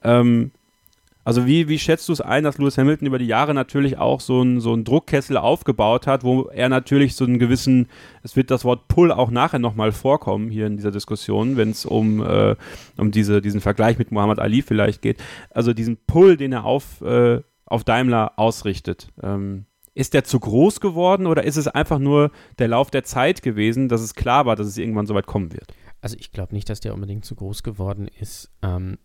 [0.05, 0.53] Ähm,
[1.25, 4.21] also wie, wie schätzt du es ein, dass Lewis Hamilton über die Jahre natürlich auch
[4.21, 7.89] so einen so Druckkessel aufgebaut hat, wo er natürlich so einen gewissen,
[8.23, 11.87] es wird das Wort Pull auch nachher nochmal vorkommen hier in dieser Diskussion, wenn es
[11.87, 12.57] um, äh,
[12.97, 15.23] um diese, diesen Vergleich mit Muhammad Ali vielleicht geht.
[15.51, 19.09] Also diesen Pull, den er auf, äh, auf Daimler ausrichtet.
[19.23, 23.43] Ähm, ist der zu groß geworden oder ist es einfach nur der Lauf der Zeit
[23.43, 25.75] gewesen, dass es klar war, dass es irgendwann so weit kommen wird?
[26.01, 28.51] Also ich glaube nicht, dass der unbedingt zu groß geworden ist.
[28.63, 28.99] Ähm,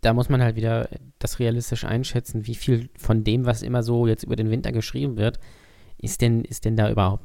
[0.00, 4.06] da muss man halt wieder das realistisch einschätzen, wie viel von dem, was immer so
[4.06, 5.38] jetzt über den Winter geschrieben wird,
[5.98, 7.24] ist denn, ist denn da überhaupt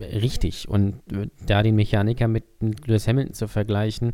[0.00, 0.68] richtig?
[0.68, 1.00] Und
[1.46, 4.12] da den Mechaniker mit Lewis Hamilton zu vergleichen,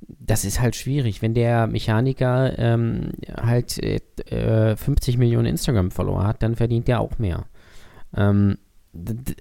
[0.00, 1.22] das ist halt schwierig.
[1.22, 7.46] Wenn der Mechaniker ähm, halt äh, 50 Millionen Instagram-Follower hat, dann verdient der auch mehr.
[8.16, 8.58] Ähm,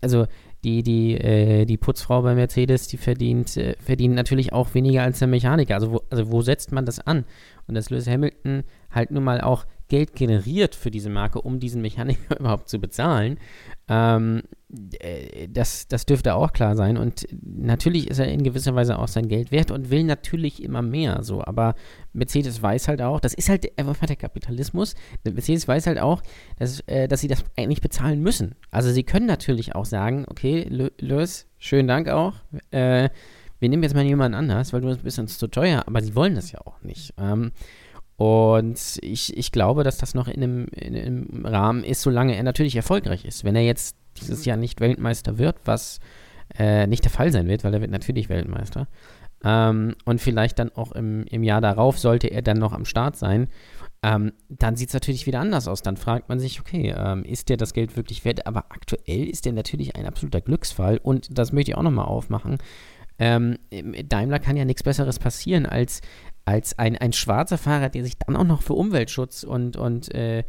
[0.01, 0.27] also
[0.63, 5.19] die, die, äh, die Putzfrau bei Mercedes, die verdient, äh, verdient natürlich auch weniger als
[5.19, 5.75] der Mechaniker.
[5.75, 7.25] Also wo, also wo setzt man das an?
[7.67, 11.81] Und dass Lewis Hamilton halt nun mal auch Geld generiert für diese Marke, um diesen
[11.81, 13.37] Mechaniker überhaupt zu bezahlen,
[13.87, 14.43] ähm,
[14.99, 16.97] äh, das, das dürfte auch klar sein.
[16.97, 20.81] Und natürlich ist er in gewisser Weise auch sein Geld wert und will natürlich immer
[20.81, 21.23] mehr.
[21.23, 21.75] So, aber
[22.13, 24.95] Mercedes weiß halt auch, das ist halt einfach der Kapitalismus.
[25.23, 26.21] Mercedes weiß halt auch,
[26.57, 28.55] dass, äh, dass sie das eigentlich bezahlen müssen.
[28.71, 30.67] Also sie können natürlich auch sagen, okay,
[30.99, 32.33] Lewis, schönen Dank auch.
[32.71, 33.09] Äh,
[33.59, 36.35] wir nehmen jetzt mal jemanden anders, weil du bist uns zu teuer, aber sie wollen
[36.35, 37.13] das ja auch nicht.
[37.17, 37.51] Ähm,
[38.17, 42.43] und ich, ich glaube, dass das noch in einem, in einem Rahmen ist, solange er
[42.43, 43.43] natürlich erfolgreich ist.
[43.43, 45.99] Wenn er jetzt dieses Jahr nicht Weltmeister wird, was
[46.57, 48.87] äh, nicht der Fall sein wird, weil er wird natürlich Weltmeister.
[49.43, 53.15] Ähm, und vielleicht dann auch im, im Jahr darauf sollte er dann noch am Start
[53.17, 53.49] sein.
[54.01, 55.83] Ähm, dann sieht es natürlich wieder anders aus.
[55.83, 58.47] Dann fragt man sich, okay, ähm, ist der das Geld wirklich wert?
[58.47, 60.99] Aber aktuell ist der natürlich ein absoluter Glücksfall.
[61.01, 62.57] Und das möchte ich auch nochmal aufmachen.
[63.19, 66.01] Ähm, Daimler kann ja nichts Besseres passieren, als
[66.45, 70.45] als ein, ein schwarzer Fahrer, der sich dann auch noch für Umweltschutz und, und äh,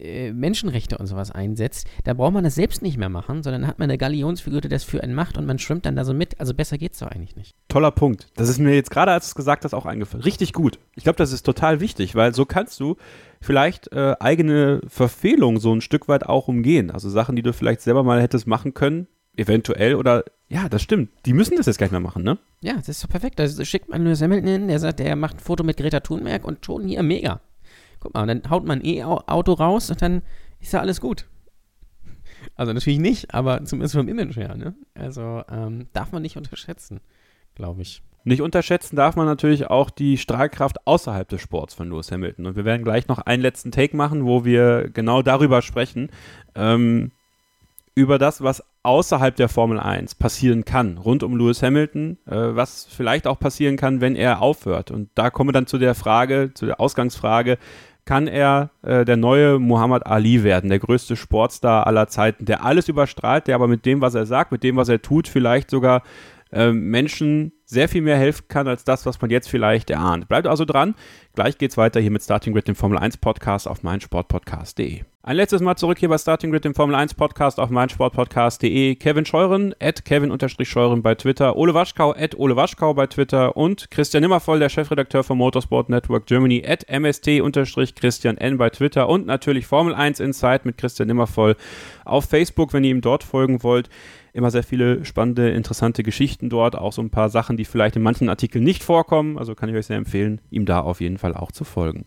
[0.00, 3.78] äh, Menschenrechte und sowas einsetzt, da braucht man das selbst nicht mehr machen, sondern hat
[3.78, 6.40] man eine Galionsfigur, die das für einen macht und man schwimmt dann da so mit.
[6.40, 7.54] Also besser geht's doch eigentlich nicht.
[7.68, 8.28] Toller Punkt.
[8.36, 10.24] Das ist mir jetzt gerade, als du es gesagt hast, auch eingefallen.
[10.24, 10.78] Richtig gut.
[10.96, 12.96] Ich glaube, das ist total wichtig, weil so kannst du
[13.40, 16.90] vielleicht äh, eigene Verfehlungen so ein Stück weit auch umgehen.
[16.90, 19.06] Also Sachen, die du vielleicht selber mal hättest machen können,
[19.36, 21.10] eventuell oder ja, das stimmt.
[21.26, 22.36] Die müssen das jetzt gleich mal machen, ne?
[22.60, 23.38] Ja, das ist doch perfekt.
[23.38, 26.44] Da schickt man Lewis Hamilton hin, der sagt, der macht ein Foto mit Greta Thunberg
[26.44, 27.40] und schon hier mega.
[28.00, 30.22] Guck mal, und dann haut man E-Auto raus und dann
[30.58, 31.26] ist ja alles gut.
[32.56, 34.74] Also natürlich nicht, aber zumindest vom Image her, ne?
[34.94, 37.00] Also ähm, darf man nicht unterschätzen,
[37.54, 38.02] glaube ich.
[38.24, 42.46] Nicht unterschätzen darf man natürlich auch die Strahlkraft außerhalb des Sports von Lewis Hamilton.
[42.46, 46.10] Und wir werden gleich noch einen letzten Take machen, wo wir genau darüber sprechen.
[46.56, 47.12] Ähm,
[47.94, 52.86] über das, was außerhalb der Formel 1 passieren kann, rund um Lewis Hamilton, äh, was
[52.90, 54.90] vielleicht auch passieren kann, wenn er aufhört.
[54.90, 57.58] Und da kommen wir dann zu der Frage, zu der Ausgangsfrage,
[58.06, 62.88] kann er äh, der neue Muhammad Ali werden, der größte Sportstar aller Zeiten, der alles
[62.88, 66.02] überstrahlt, der aber mit dem, was er sagt, mit dem, was er tut, vielleicht sogar
[66.50, 70.26] äh, Menschen sehr viel mehr helfen kann als das, was man jetzt vielleicht erahnt.
[70.28, 70.94] Bleibt also dran.
[71.34, 75.02] Gleich geht's weiter hier mit Starting Grid, dem Formel 1 Podcast auf meinsportpodcast.de.
[75.22, 78.94] Ein letztes Mal zurück hier bei Starting Grid, dem Formel 1 Podcast auf meinsportpodcast.de.
[78.94, 84.22] Kevin Scheuren, at Kevin-Scheuren bei Twitter, Ole Waschkau, at Ole Waschkau bei Twitter und Christian
[84.22, 89.94] Nimmervoll, der Chefredakteur vom Motorsport Network Germany, at MST-Christian N bei Twitter und natürlich Formel
[89.94, 91.54] 1 Insight mit Christian Nimmervoll
[92.06, 93.90] auf Facebook, wenn ihr ihm dort folgen wollt
[94.32, 98.02] immer sehr viele spannende, interessante Geschichten dort, auch so ein paar Sachen, die vielleicht in
[98.02, 99.38] manchen Artikeln nicht vorkommen.
[99.38, 102.06] Also kann ich euch sehr empfehlen, ihm da auf jeden Fall auch zu folgen.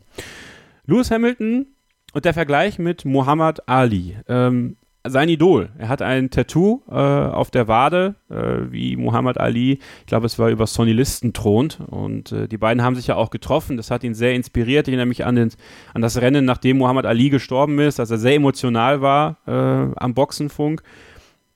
[0.86, 1.68] Lewis Hamilton
[2.14, 4.18] und der Vergleich mit Muhammad Ali.
[4.28, 5.70] Ähm, sein Idol.
[5.78, 10.40] Er hat ein Tattoo äh, auf der Wade, äh, wie Muhammad Ali, ich glaube, es
[10.40, 11.82] war über Sonny Listen thront.
[11.86, 13.76] Und äh, die beiden haben sich ja auch getroffen.
[13.76, 14.88] Das hat ihn sehr inspiriert.
[14.88, 15.50] Ich erinnere mich an, den,
[15.94, 20.14] an das Rennen, nachdem Muhammad Ali gestorben ist, dass er sehr emotional war äh, am
[20.14, 20.84] Boxenfunk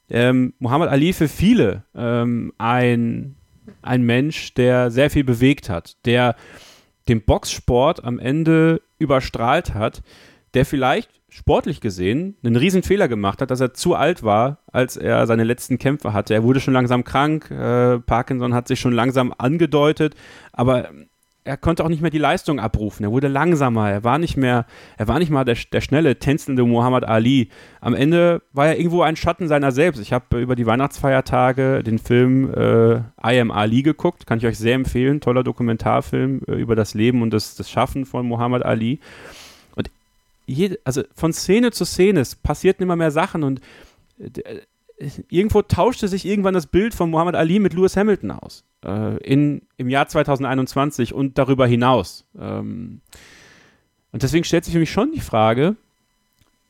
[0.09, 3.35] ähm, Muhammad Ali für viele ähm, ein,
[3.81, 6.35] ein Mensch, der sehr viel bewegt hat, der
[7.07, 10.01] den Boxsport am Ende überstrahlt hat,
[10.57, 14.97] der vielleicht sportlich gesehen einen riesen Fehler gemacht hat, dass er zu alt war, als
[14.97, 16.33] er seine letzten Kämpfe hatte.
[16.33, 20.15] Er wurde schon langsam krank, äh, Parkinson hat sich schon langsam angedeutet,
[20.51, 20.89] aber
[21.43, 23.03] er konnte auch nicht mehr die Leistung abrufen.
[23.03, 23.89] Er wurde langsamer.
[23.89, 24.65] Er war nicht mehr,
[24.97, 27.49] er war nicht mal der, der schnelle, tänzelnde Muhammad Ali.
[27.79, 30.01] Am Ende war er irgendwo ein Schatten seiner selbst.
[30.01, 34.25] Ich habe über die Weihnachtsfeiertage den Film äh, I Am Ali geguckt.
[34.25, 35.21] Kann ich euch sehr empfehlen.
[35.21, 38.99] Toller Dokumentarfilm äh, über das Leben und das, das Schaffen von Muhammad Ali.
[40.47, 43.61] Jede, also von Szene zu Szene passierten immer mehr Sachen und
[44.17, 44.61] äh,
[45.29, 48.63] irgendwo tauschte sich irgendwann das Bild von Muhammad Ali mit Lewis Hamilton aus.
[48.83, 52.25] Äh, in, Im Jahr 2021 und darüber hinaus.
[52.39, 53.01] Ähm,
[54.11, 55.75] und deswegen stellt sich für mich schon die Frage,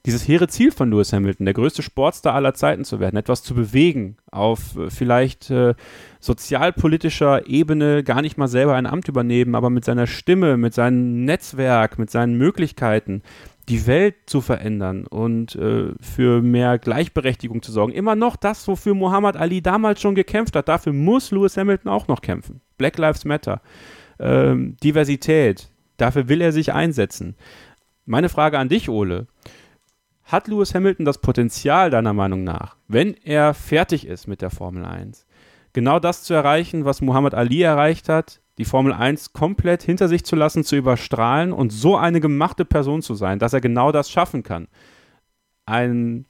[0.06, 3.54] dieses hehre Ziel von Lewis Hamilton, der größte Sportstar aller Zeiten zu werden, etwas zu
[3.54, 5.76] bewegen, auf äh, vielleicht äh,
[6.20, 11.26] sozialpolitischer Ebene gar nicht mal selber ein Amt übernehmen, aber mit seiner Stimme, mit seinem
[11.26, 13.22] Netzwerk, mit seinen Möglichkeiten,
[13.70, 17.92] die Welt zu verändern und äh, für mehr Gleichberechtigung zu sorgen.
[17.92, 20.70] Immer noch das, wofür Muhammad Ali damals schon gekämpft hat.
[20.70, 22.62] Dafür muss Lewis Hamilton auch noch kämpfen.
[22.78, 23.62] Black Lives Matter,
[24.20, 27.36] ähm, Diversität, dafür will er sich einsetzen.
[28.06, 29.28] Meine Frage an dich, Ole.
[30.24, 34.86] Hat Lewis Hamilton das Potenzial, deiner Meinung nach, wenn er fertig ist mit der Formel
[34.86, 35.26] 1,
[35.74, 40.26] genau das zu erreichen, was Muhammad Ali erreicht hat, die Formel 1 komplett hinter sich
[40.26, 44.10] zu lassen, zu überstrahlen und so eine gemachte Person zu sein, dass er genau das
[44.10, 44.68] schaffen kann.
[45.66, 46.26] Ein,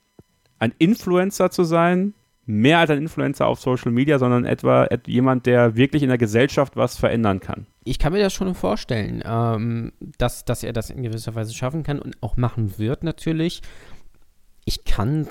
[0.60, 2.14] ein Influencer zu sein,
[2.46, 6.76] mehr als ein Influencer auf Social Media, sondern etwa jemand, der wirklich in der Gesellschaft
[6.76, 7.68] was verändern kann.
[7.84, 11.84] Ich kann mir das schon vorstellen, ähm, dass, dass er das in gewisser Weise schaffen
[11.84, 13.62] kann und auch machen wird natürlich.
[14.66, 15.28] Ich kann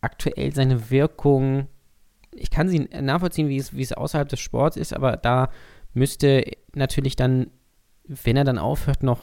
[0.00, 1.66] aktuell seine Wirkung,
[2.32, 5.50] ich kann sie nachvollziehen, wie es, wie es außerhalb des Sports ist, aber da
[5.94, 7.50] müsste natürlich dann,
[8.04, 9.20] wenn er dann aufhört, noch,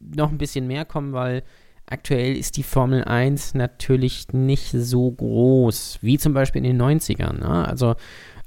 [0.00, 1.42] noch ein bisschen mehr kommen, weil
[1.86, 7.40] aktuell ist die Formel 1 natürlich nicht so groß, wie zum Beispiel in den 90ern.
[7.40, 7.68] Ne?
[7.68, 7.94] Also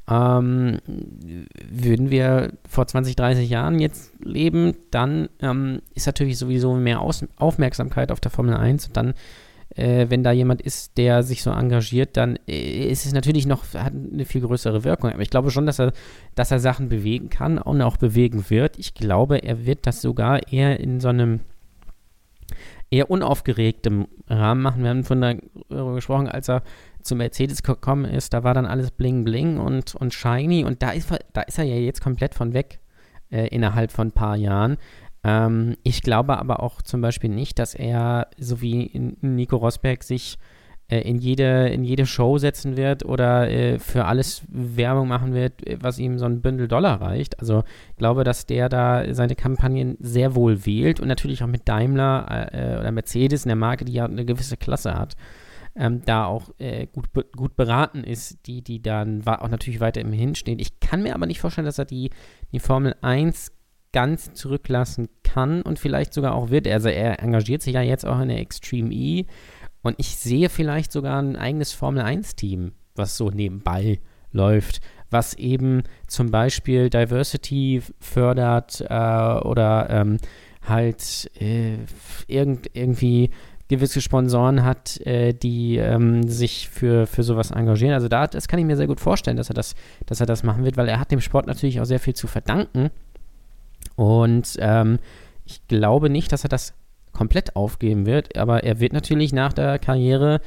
[0.07, 0.79] ähm,
[1.69, 7.25] würden wir vor 20, 30 Jahren jetzt leben, dann ähm, ist natürlich sowieso mehr Aus
[7.37, 9.13] Aufmerksamkeit auf der Formel 1 und dann
[9.75, 13.73] äh, wenn da jemand ist, der sich so engagiert, dann äh, ist es natürlich noch,
[13.73, 15.11] hat eine viel größere Wirkung.
[15.11, 15.93] Aber ich glaube schon, dass er,
[16.33, 18.79] dass er Sachen bewegen kann und auch bewegen wird.
[18.79, 21.41] Ich glaube, er wird das sogar eher in so einem
[22.89, 24.83] eher unaufgeregtem Rahmen machen.
[24.83, 26.63] Wir haben von darüber gesprochen, als er
[27.01, 30.89] zu Mercedes gekommen ist, da war dann alles bling bling und, und shiny und da
[30.91, 32.79] ist, da ist er ja jetzt komplett von weg
[33.31, 34.77] äh, innerhalb von ein paar Jahren.
[35.25, 40.37] Ähm, ich glaube aber auch zum Beispiel nicht, dass er, so wie Nico Rosberg, sich
[40.87, 45.63] äh, in, jede, in jede Show setzen wird oder äh, für alles Werbung machen wird,
[45.81, 47.39] was ihm so ein Bündel Dollar reicht.
[47.39, 51.67] Also ich glaube, dass der da seine Kampagnen sehr wohl wählt und natürlich auch mit
[51.67, 55.15] Daimler äh, oder Mercedes, eine Marke, die ja eine gewisse Klasse hat.
[55.77, 60.13] Ähm, da auch äh, gut, gut beraten ist, die, die dann auch natürlich weiter im
[60.13, 60.59] Hinstehen.
[60.59, 62.11] Ich kann mir aber nicht vorstellen, dass er die,
[62.53, 63.51] die Formel 1
[63.95, 66.67] ganz zurücklassen kann und vielleicht sogar auch wird.
[66.67, 69.25] Also er engagiert sich ja jetzt auch in der Extreme E
[69.83, 74.01] und ich sehe vielleicht sogar ein eigenes Formel 1-Team, was so nebenbei
[74.33, 80.17] läuft, was eben zum Beispiel Diversity fördert äh, oder ähm,
[80.61, 81.77] halt äh,
[82.27, 83.29] irgend, irgendwie
[83.69, 87.93] gewisse Sponsoren hat, äh, die ähm, sich für, für sowas engagieren.
[87.93, 89.73] Also da, das kann ich mir sehr gut vorstellen, dass er das,
[90.05, 92.27] dass er das machen wird, weil er hat dem Sport natürlich auch sehr viel zu
[92.27, 92.91] verdanken.
[93.95, 94.99] Und ähm,
[95.45, 96.73] Ich glaube nicht, dass er das
[97.13, 100.41] komplett aufgeben wird, aber er wird natürlich nach der Karriere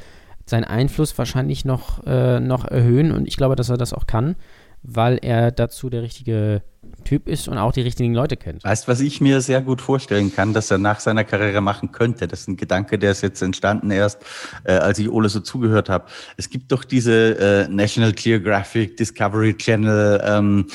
[0.44, 4.36] seinen Einfluss wahrscheinlich noch, äh, noch erhöhen und ich glaube, dass er das auch kann,
[4.82, 6.62] weil er dazu der richtige
[7.04, 8.62] Typ ist und auch die richtigen Leute kennt.
[8.64, 12.28] Weißt was ich mir sehr gut vorstellen kann, dass er nach seiner Karriere machen könnte?
[12.28, 14.20] Das ist ein Gedanke, der ist jetzt entstanden erst,
[14.64, 16.04] äh, als ich Ole so zugehört habe.
[16.36, 20.66] Es gibt doch diese äh, National Geographic Discovery Channel ähm,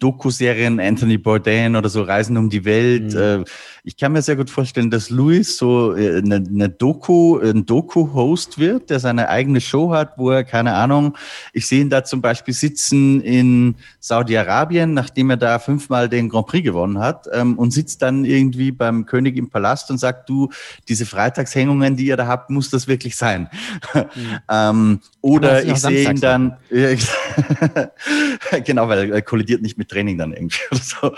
[0.00, 3.14] Doku-Serien, Anthony Bourdain oder so Reisen um die Welt.
[3.14, 3.18] Mhm.
[3.18, 3.44] Äh,
[3.86, 8.58] ich kann mir sehr gut vorstellen, dass Louis so äh, eine, eine Doku, ein Doku-Host
[8.58, 11.16] wird, der seine eigene Show hat, wo er, keine Ahnung,
[11.52, 16.46] ich sehe ihn da zum Beispiel sitzen in Saudi-Arabien, nachdem er da fünfmal den Grand
[16.46, 20.50] Prix gewonnen hat ähm, und sitzt dann irgendwie beim König im Palast und sagt, du,
[20.88, 23.48] diese Freitagshängungen, die ihr da habt, muss das wirklich sein?
[23.94, 24.04] Mhm.
[24.50, 26.56] ähm, oder ich sehe ihn dann,
[28.64, 31.14] genau, weil er kollidiert nicht mit Training dann irgendwie oder so.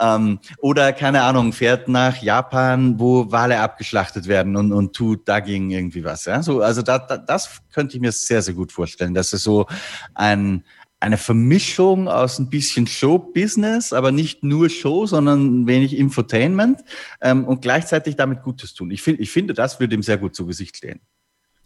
[0.00, 5.70] Ähm, oder keine Ahnung, fährt nach Japan, wo Wale abgeschlachtet werden und, und tut dagegen
[5.70, 6.24] irgendwie was.
[6.24, 6.42] Ja?
[6.42, 9.66] So, also da, da, das könnte ich mir sehr, sehr gut vorstellen, dass es so
[10.14, 10.64] ein,
[11.00, 16.84] eine Vermischung aus ein bisschen Show-Business, aber nicht nur Show, sondern wenig Infotainment
[17.22, 18.90] ähm, und gleichzeitig damit Gutes tun.
[18.90, 21.00] Ich, find, ich finde, das würde ihm sehr gut zu Gesicht stehen.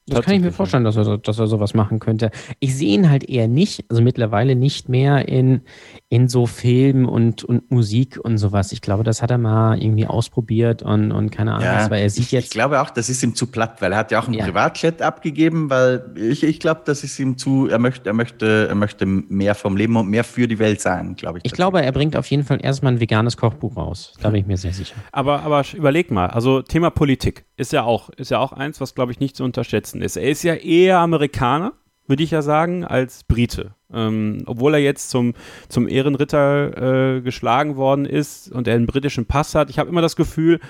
[0.06, 2.30] Das kann ich mir vorstellen, dass er, dass er sowas machen könnte.
[2.60, 5.62] Ich sehe ihn halt eher nicht, also mittlerweile nicht mehr in,
[6.10, 8.72] in so Film und, und Musik und sowas.
[8.72, 12.02] Ich glaube, das hat er mal irgendwie ausprobiert und, und keine Ahnung, ja, was, weil
[12.02, 12.44] er sieht jetzt.
[12.44, 14.44] Ich glaube auch, das ist ihm zu platt, weil er hat ja auch einen ja.
[14.44, 18.74] Privatchat abgegeben, weil ich, ich glaube, das ist ihm zu, er möchte, er möchte, er
[18.74, 21.46] möchte mehr vom Leben und mehr für die Welt sein, glaube ich.
[21.46, 24.12] Ich glaube, er bringt auf jeden Fall erstmal ein veganes Kochbuch raus.
[24.20, 24.96] Da bin ich mir sehr sicher.
[25.12, 28.94] Aber, aber überleg mal, also Thema Politik ist ja auch, ist ja auch eins, was,
[28.94, 30.16] glaube ich, nicht zu unterschätzen ist.
[30.16, 31.72] Er ist ja eher Amerikaner,
[32.06, 33.74] würde ich ja sagen, als Brite.
[33.92, 35.34] Ähm, obwohl er jetzt zum,
[35.68, 39.70] zum Ehrenritter äh, geschlagen worden ist und er einen britischen Pass hat.
[39.70, 40.60] Ich habe immer das Gefühl,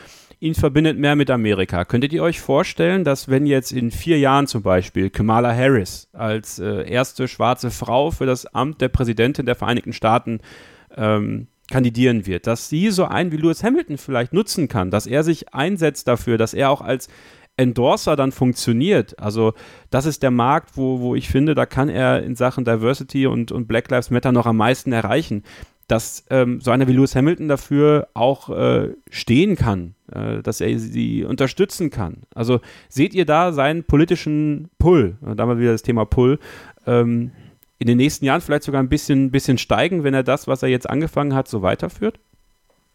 [0.41, 1.85] ihn verbindet mehr mit Amerika.
[1.85, 6.59] Könntet ihr euch vorstellen, dass wenn jetzt in vier Jahren zum Beispiel Kamala Harris als
[6.59, 10.41] äh, erste schwarze Frau für das Amt der Präsidentin der Vereinigten Staaten
[10.97, 15.25] ähm, kandidieren wird, dass sie so einen wie Lewis Hamilton vielleicht nutzen kann, dass er
[15.25, 17.09] sich einsetzt dafür, dass er auch als
[17.57, 19.19] Endorser dann funktioniert.
[19.19, 19.53] Also
[19.91, 23.53] das ist der Markt, wo, wo ich finde, da kann er in Sachen Diversity und,
[23.53, 25.45] und Black Lives Matter noch am meisten erreichen.
[25.87, 30.79] Dass ähm, so einer wie Lewis Hamilton dafür auch äh, stehen kann, äh, dass er
[30.79, 32.23] sie unterstützen kann.
[32.35, 36.39] Also seht ihr da seinen politischen Pull, da mal wieder das Thema Pull,
[36.87, 37.33] ähm,
[37.79, 40.71] in den nächsten Jahren vielleicht sogar ein bisschen, bisschen steigen, wenn er das, was er
[40.71, 42.19] jetzt angefangen hat, so weiterführt?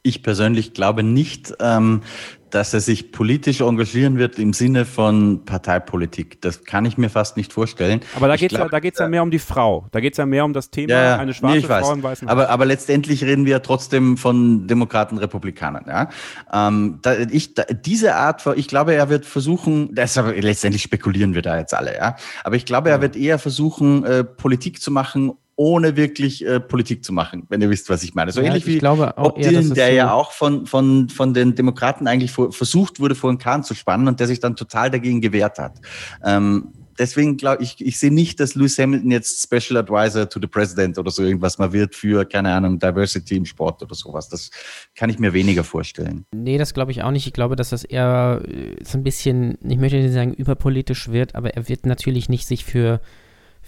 [0.01, 2.01] Ich persönlich glaube nicht, ähm,
[2.49, 6.41] dass er sich politisch engagieren wird im Sinne von Parteipolitik.
[6.41, 8.01] Das kann ich mir fast nicht vorstellen.
[8.15, 9.87] Aber da geht es ja, ja mehr um die Frau.
[9.91, 12.27] Da geht es ja mehr um das Thema ja, eine schwarze nee, Frau im weißen
[12.27, 15.85] aber, aber letztendlich reden wir ja trotzdem von Demokraten, Republikanern.
[15.87, 16.09] Ja?
[16.51, 21.41] Ähm, da, ich, da, diese Art, ich glaube, er wird versuchen, das letztendlich spekulieren wir
[21.41, 22.15] da jetzt alle, ja.
[22.43, 27.03] Aber ich glaube, er wird eher versuchen, äh, Politik zu machen, ohne wirklich äh, Politik
[27.03, 28.31] zu machen, wenn ihr wisst, was ich meine.
[28.31, 32.07] So ja, ähnlich wie Bob Dylan, der so ja auch von, von, von den Demokraten
[32.07, 35.19] eigentlich vor, versucht wurde, vor den Kahn zu spannen und der sich dann total dagegen
[35.19, 35.81] gewehrt hat.
[36.23, 40.47] Ähm, deswegen glaube ich, ich sehe nicht, dass Lewis Hamilton jetzt Special Advisor to the
[40.47, 44.29] President oder so irgendwas mal wird für, keine Ahnung, Diversity im Sport oder sowas.
[44.29, 44.51] Das
[44.95, 46.23] kann ich mir weniger vorstellen.
[46.33, 47.27] Nee, das glaube ich auch nicht.
[47.27, 51.35] Ich glaube, dass das eher äh, so ein bisschen, ich möchte nicht sagen überpolitisch wird,
[51.35, 53.01] aber er wird natürlich nicht sich für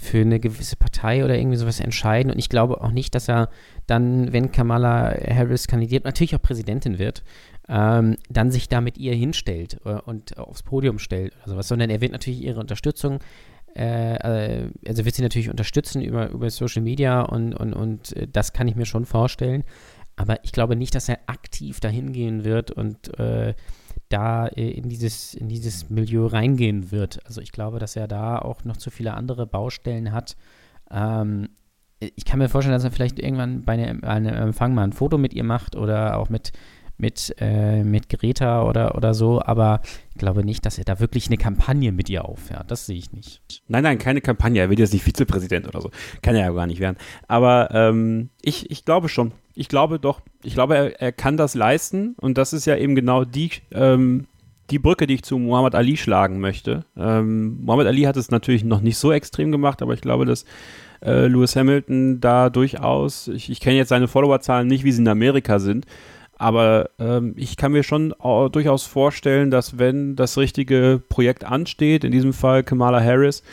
[0.01, 2.31] für eine gewisse Partei oder irgendwie sowas entscheiden.
[2.31, 3.49] Und ich glaube auch nicht, dass er
[3.85, 7.23] dann, wenn Kamala Harris kandidiert, natürlich auch Präsidentin wird,
[7.69, 11.91] ähm, dann sich da mit ihr hinstellt äh, und aufs Podium stellt oder sowas, sondern
[11.91, 13.19] er wird natürlich ihre Unterstützung,
[13.75, 18.27] äh, äh, also wird sie natürlich unterstützen über, über Social Media und, und, und äh,
[18.27, 19.63] das kann ich mir schon vorstellen.
[20.15, 23.53] Aber ich glaube nicht, dass er aktiv dahin gehen wird und äh,
[24.11, 27.25] da äh, in, dieses, in dieses Milieu reingehen wird.
[27.25, 30.35] Also ich glaube, dass er da auch noch zu viele andere Baustellen hat.
[30.91, 31.49] Ähm,
[31.99, 35.17] ich kann mir vorstellen, dass er vielleicht irgendwann bei einem, einem Empfang mal ein Foto
[35.17, 36.51] mit ihr macht oder auch mit,
[37.01, 39.81] mit, äh, mit Greta oder, oder so, aber
[40.11, 42.69] ich glaube nicht, dass er da wirklich eine Kampagne mit ihr auffährt.
[42.69, 43.41] Das sehe ich nicht.
[43.67, 44.61] Nein, nein, keine Kampagne.
[44.61, 45.89] Er wird jetzt nicht Vizepräsident oder so.
[46.21, 46.97] Kann er ja gar nicht werden.
[47.27, 49.31] Aber ähm, ich, ich glaube schon.
[49.55, 50.21] Ich glaube doch.
[50.43, 54.27] Ich glaube, er, er kann das leisten und das ist ja eben genau die, ähm,
[54.69, 56.85] die Brücke, die ich zu Muhammad Ali schlagen möchte.
[56.95, 60.45] Ähm, Muhammad Ali hat es natürlich noch nicht so extrem gemacht, aber ich glaube, dass
[61.03, 65.07] äh, Lewis Hamilton da durchaus, ich, ich kenne jetzt seine Followerzahlen nicht, wie sie in
[65.07, 65.85] Amerika sind,
[66.41, 68.15] aber ähm, ich kann mir schon
[68.51, 73.43] durchaus vorstellen, dass wenn das richtige Projekt ansteht, in diesem Fall Kamala Harris,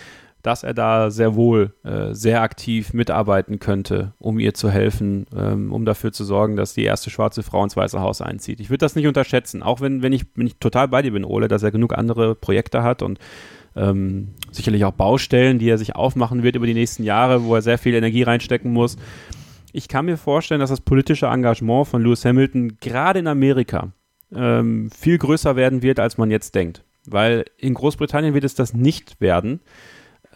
[0.40, 5.70] dass er da sehr wohl äh, sehr aktiv mitarbeiten könnte, um ihr zu helfen, ähm,
[5.70, 8.58] um dafür zu sorgen, dass die erste schwarze Frau ins Weiße Haus einzieht.
[8.58, 11.26] Ich würde das nicht unterschätzen, auch wenn, wenn, ich, wenn ich total bei dir bin,
[11.26, 13.18] Ole, dass er genug andere Projekte hat und
[13.76, 17.60] ähm, sicherlich auch Baustellen, die er sich aufmachen wird über die nächsten Jahre, wo er
[17.60, 18.96] sehr viel Energie reinstecken muss.
[19.72, 23.92] Ich kann mir vorstellen, dass das politische Engagement von Lewis Hamilton gerade in Amerika
[24.34, 26.84] ähm, viel größer werden wird, als man jetzt denkt.
[27.06, 29.60] Weil in Großbritannien wird es das nicht werden.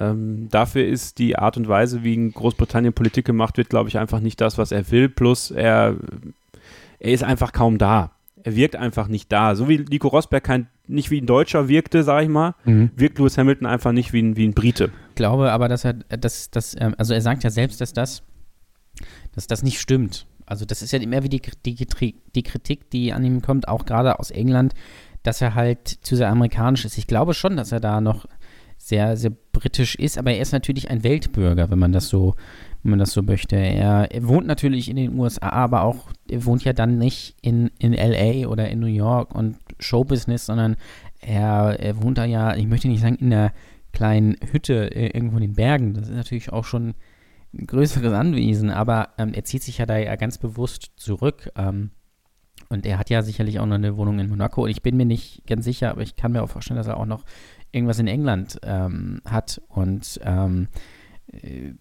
[0.01, 3.99] Ähm, dafür ist die Art und Weise, wie in Großbritannien Politik gemacht wird, glaube ich,
[3.99, 5.09] einfach nicht das, was er will.
[5.09, 5.97] Plus er,
[6.99, 8.13] er ist einfach kaum da.
[8.45, 9.55] Er wirkt einfach nicht da.
[9.55, 12.91] So wie Nico Rosberg kein, nicht wie ein Deutscher wirkte, sage ich mal, mhm.
[12.97, 14.91] wirkt Lewis Hamilton einfach nicht wie ein, wie ein Brite.
[15.11, 18.23] Ich glaube aber, dass er, dass, dass, ähm, also er sagt ja selbst, dass das,
[19.35, 20.27] dass das nicht stimmt.
[20.47, 24.19] Also das ist ja immer wie die, die, Kritik, die an ihm kommt, auch gerade
[24.19, 24.75] aus England,
[25.23, 26.99] dass er halt zu sehr amerikanisch ist.
[26.99, 28.27] Ich glaube schon, dass er da noch
[28.77, 32.35] sehr, sehr britisch ist, aber er ist natürlich ein Weltbürger, wenn man das so,
[32.83, 33.55] wenn man das so möchte.
[33.55, 37.71] Er, er wohnt natürlich in den USA, aber auch, er wohnt ja dann nicht in,
[37.79, 40.77] in LA oder in New York und Showbusiness, sondern
[41.21, 43.53] er, er wohnt da ja, ich möchte nicht sagen, in einer
[43.93, 45.95] kleinen Hütte irgendwo in den Bergen.
[45.95, 46.95] Das ist natürlich auch schon
[47.55, 51.51] größeres Anwesen, aber ähm, er zieht sich ja da ja ganz bewusst zurück.
[51.57, 51.91] Ähm,
[52.69, 54.65] und er hat ja sicherlich auch noch eine Wohnung in Monaco.
[54.65, 56.97] Und ich bin mir nicht ganz sicher, aber ich kann mir auch vorstellen, dass er
[56.97, 57.25] auch noch
[57.71, 59.61] irgendwas in England ähm, hat.
[59.69, 60.69] Und ähm,
[61.33, 61.75] äh,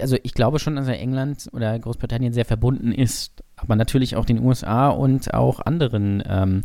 [0.00, 4.24] also ich glaube schon, dass er England oder Großbritannien sehr verbunden ist, aber natürlich auch
[4.24, 6.62] den USA und auch anderen ähm,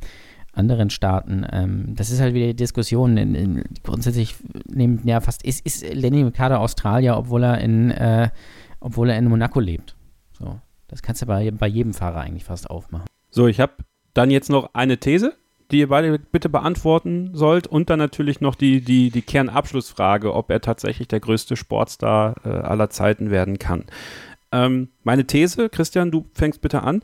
[0.53, 1.45] anderen Staaten.
[1.51, 3.17] Ähm, das ist halt wieder die Diskussion.
[3.17, 4.35] In, in, grundsätzlich
[4.67, 8.29] nehmen ja fast ist, ist Lenny Ricardo Australier, obwohl er in äh,
[8.83, 9.95] obwohl er in Monaco lebt.
[10.37, 13.05] So, das kannst du bei, bei jedem Fahrer eigentlich fast aufmachen.
[13.31, 13.73] So, ich habe
[14.13, 15.33] dann jetzt noch eine These,
[15.71, 20.51] die ihr beide bitte beantworten sollt und dann natürlich noch die, die, die Kernabschlussfrage, ob
[20.51, 23.85] er tatsächlich der größte Sportstar äh, aller Zeiten werden kann.
[24.51, 27.01] Ähm, meine These, Christian, du fängst bitte an.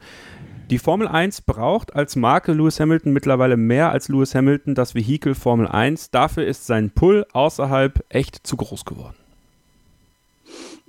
[0.69, 5.33] Die Formel 1 braucht als Marke Lewis Hamilton mittlerweile mehr als Lewis Hamilton das Vehikel
[5.33, 6.11] Formel 1.
[6.11, 9.15] Dafür ist sein Pull außerhalb echt zu groß geworden.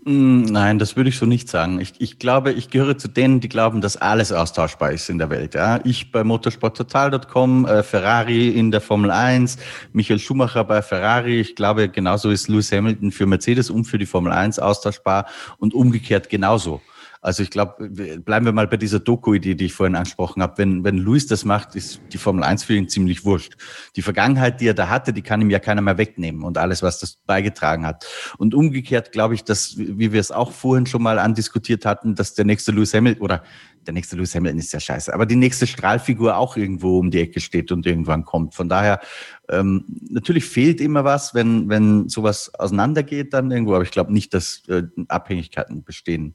[0.04, 1.80] Mm, nein, das würde ich so nicht sagen.
[1.80, 5.30] Ich, ich glaube, ich gehöre zu denen, die glauben, dass alles austauschbar ist in der
[5.30, 5.54] Welt.
[5.54, 5.80] Ja?
[5.84, 9.56] Ich bei motorsporttotal.com, äh, Ferrari in der Formel 1,
[9.94, 11.40] Michael Schumacher bei Ferrari.
[11.40, 15.24] Ich glaube, genauso ist Lewis Hamilton für Mercedes und für die Formel 1 austauschbar
[15.56, 16.82] und umgekehrt genauso.
[17.22, 20.56] Also ich glaube, bleiben wir mal bei dieser Doku-Idee, die ich vorhin angesprochen habe.
[20.56, 23.56] Wenn, wenn Luis das macht, ist die Formel 1 für ihn ziemlich wurscht.
[23.96, 26.82] Die Vergangenheit, die er da hatte, die kann ihm ja keiner mehr wegnehmen und alles,
[26.82, 28.06] was das beigetragen hat.
[28.38, 32.32] Und umgekehrt glaube ich, dass, wie wir es auch vorhin schon mal andiskutiert hatten, dass
[32.32, 33.42] der nächste Lewis Hamilton oder
[33.86, 37.20] der nächste Lewis Hamilton ist ja scheiße, aber die nächste Strahlfigur auch irgendwo um die
[37.20, 38.54] Ecke steht und irgendwann kommt.
[38.54, 39.00] Von daher,
[39.48, 44.32] ähm, natürlich fehlt immer was, wenn, wenn sowas auseinandergeht dann irgendwo, aber ich glaube nicht,
[44.34, 46.34] dass äh, Abhängigkeiten bestehen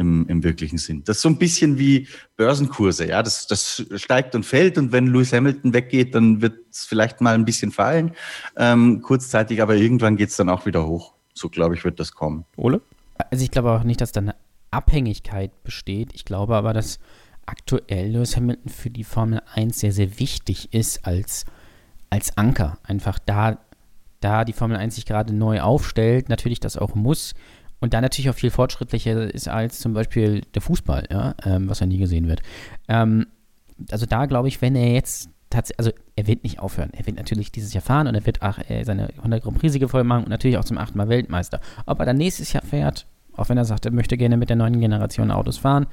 [0.00, 1.04] im, im wirklichen Sinn.
[1.04, 3.22] Das ist so ein bisschen wie Börsenkurse, ja.
[3.22, 7.34] Das, das steigt und fällt und wenn Lewis Hamilton weggeht, dann wird es vielleicht mal
[7.34, 8.12] ein bisschen fallen,
[8.56, 11.12] ähm, kurzzeitig, aber irgendwann geht es dann auch wieder hoch.
[11.34, 12.46] So glaube ich, wird das kommen.
[12.56, 12.80] Ole?
[13.30, 14.34] Also ich glaube auch nicht, dass da eine
[14.70, 16.14] Abhängigkeit besteht.
[16.14, 16.98] Ich glaube aber, dass
[17.44, 21.44] aktuell Lewis Hamilton für die Formel 1 sehr, sehr wichtig ist als,
[22.08, 22.78] als Anker.
[22.84, 23.58] Einfach da,
[24.20, 27.34] da die Formel 1 sich gerade neu aufstellt, natürlich das auch muss,
[27.80, 31.80] und da natürlich auch viel fortschrittlicher ist als zum Beispiel der Fußball, ja, ähm, was
[31.80, 32.42] ja nie gesehen wird.
[32.88, 33.26] Ähm,
[33.90, 36.90] also da glaube ich, wenn er jetzt tatsächlich, also er wird nicht aufhören.
[36.92, 39.88] Er wird natürlich dieses Jahr fahren und er wird auch äh, seine 100 Grand Prix-Siege
[39.88, 41.60] voll machen und natürlich auch zum achten Mal Weltmeister.
[41.86, 44.56] Ob er dann nächstes Jahr fährt, auch wenn er sagt, er möchte gerne mit der
[44.56, 45.86] neuen Generation Autos fahren,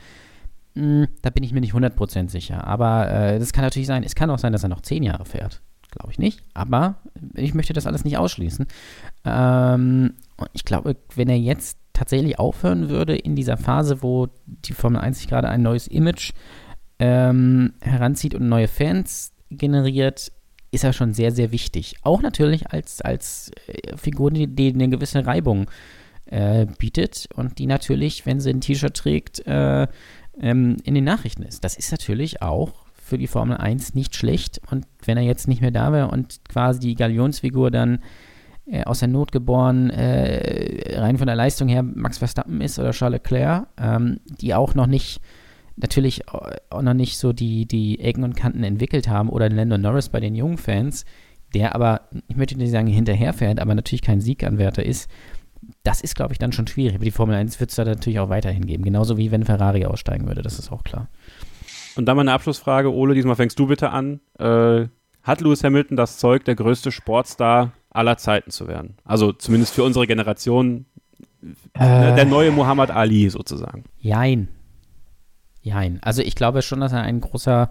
[0.76, 2.66] mh, hm, da bin ich mir nicht 100% sicher.
[2.68, 4.04] Aber äh, das kann natürlich sein.
[4.04, 5.62] Es kann auch sein, dass er noch 10 Jahre fährt.
[5.92, 6.42] Glaube ich nicht.
[6.54, 6.96] Aber
[7.34, 8.68] ich möchte das alles nicht ausschließen.
[9.26, 10.14] Ähm,
[10.54, 15.18] ich glaube, wenn er jetzt tatsächlich aufhören würde in dieser Phase, wo die Formel 1
[15.18, 16.34] sich gerade ein neues Image
[17.00, 20.32] ähm, heranzieht und neue Fans generiert,
[20.72, 21.96] ist er schon sehr, sehr wichtig.
[22.04, 25.70] Auch natürlich als, als äh, Figur, die, die, eine gewisse Reibung
[26.26, 29.88] äh, bietet und die natürlich, wenn sie ein T-Shirt trägt, äh,
[30.40, 31.64] ähm, in den Nachrichten ist.
[31.64, 34.62] Das ist natürlich auch für die Formel 1 nicht schlecht.
[34.70, 38.00] Und wenn er jetzt nicht mehr da wäre und quasi die Galionsfigur dann
[38.70, 42.92] äh, aus der Not geboren, äh, rein von der Leistung her Max Verstappen ist oder
[42.92, 45.22] Charles Leclerc, ähm, die auch noch nicht,
[45.76, 50.10] natürlich auch noch nicht so die, die Ecken und Kanten entwickelt haben oder Lando Norris
[50.10, 51.06] bei den jungen Fans,
[51.54, 55.10] der aber, ich möchte nicht sagen hinterherfährt, aber natürlich kein Sieganwärter ist,
[55.84, 56.96] das ist, glaube ich, dann schon schwierig.
[56.96, 58.84] Aber die Formel 1 wird es da natürlich auch weiterhin geben.
[58.84, 61.08] Genauso wie wenn Ferrari aussteigen würde, das ist auch klar.
[61.96, 64.20] Und dann mal eine Abschlussfrage, Ole, diesmal fängst du bitte an.
[64.38, 64.88] Äh,
[65.24, 68.98] hat Lewis Hamilton das Zeug, der größte Sportstar aller Zeiten zu werden.
[69.04, 70.86] Also zumindest für unsere Generation
[71.74, 72.16] Äh.
[72.16, 73.84] der neue Muhammad Ali sozusagen.
[74.00, 74.50] Jein.
[75.62, 76.00] Jein.
[76.02, 77.70] Also ich glaube schon, dass er ein großer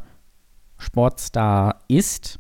[0.78, 2.38] Sportstar ist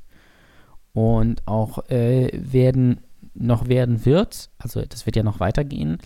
[0.92, 3.00] und auch äh, werden
[3.34, 4.50] noch werden wird.
[4.58, 5.98] Also das wird ja noch weitergehen.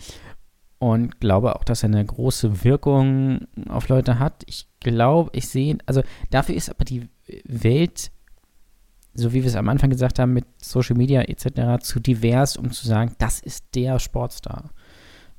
[0.79, 4.43] Und glaube auch, dass er eine große Wirkung auf Leute hat.
[4.47, 6.01] Ich glaube, ich sehe, also
[6.31, 7.07] dafür ist aber die
[7.45, 8.11] Welt,
[9.13, 12.71] so wie wir es am Anfang gesagt haben, mit Social Media etc., zu divers, um
[12.71, 14.71] zu sagen, das ist der Sportstar.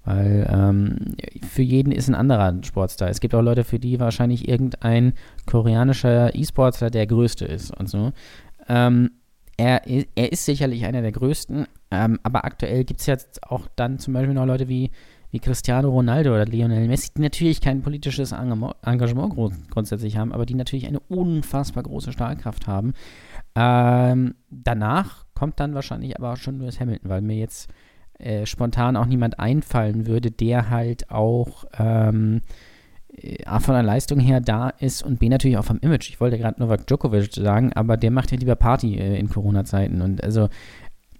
[0.04, 1.14] Weil ähm,
[1.48, 3.08] für jeden ist ein anderer Sportstar.
[3.08, 5.12] Es gibt auch Leute, für die wahrscheinlich irgendein
[5.46, 8.12] koreanischer E-Sportler der größte ist und so.
[8.68, 9.10] Ähm,
[9.56, 13.98] er, er ist sicherlich einer der größten, ähm, aber aktuell gibt es jetzt auch dann
[13.98, 14.90] zum Beispiel noch Leute wie,
[15.30, 20.32] wie Cristiano Ronaldo oder Lionel Messi, die natürlich kein politisches Engagement, Engagement grund, grundsätzlich haben,
[20.32, 22.92] aber die natürlich eine unfassbar große Strahlkraft haben.
[23.54, 27.70] Ähm, danach kommt dann wahrscheinlich aber auch schon Lewis Hamilton, weil mir jetzt
[28.18, 32.40] äh, spontan auch niemand einfallen würde, der halt auch ähm,
[33.08, 36.08] äh, A von der Leistung her da ist und B natürlich auch vom Image.
[36.08, 40.00] Ich wollte gerade Novak Djokovic sagen, aber der macht ja lieber Party äh, in Corona-Zeiten
[40.02, 40.48] und also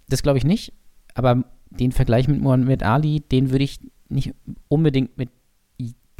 [0.07, 0.73] das glaube ich nicht,
[1.13, 3.79] aber den Vergleich mit Muhammad Ali, den würde ich
[4.09, 4.33] nicht
[4.67, 5.29] unbedingt mit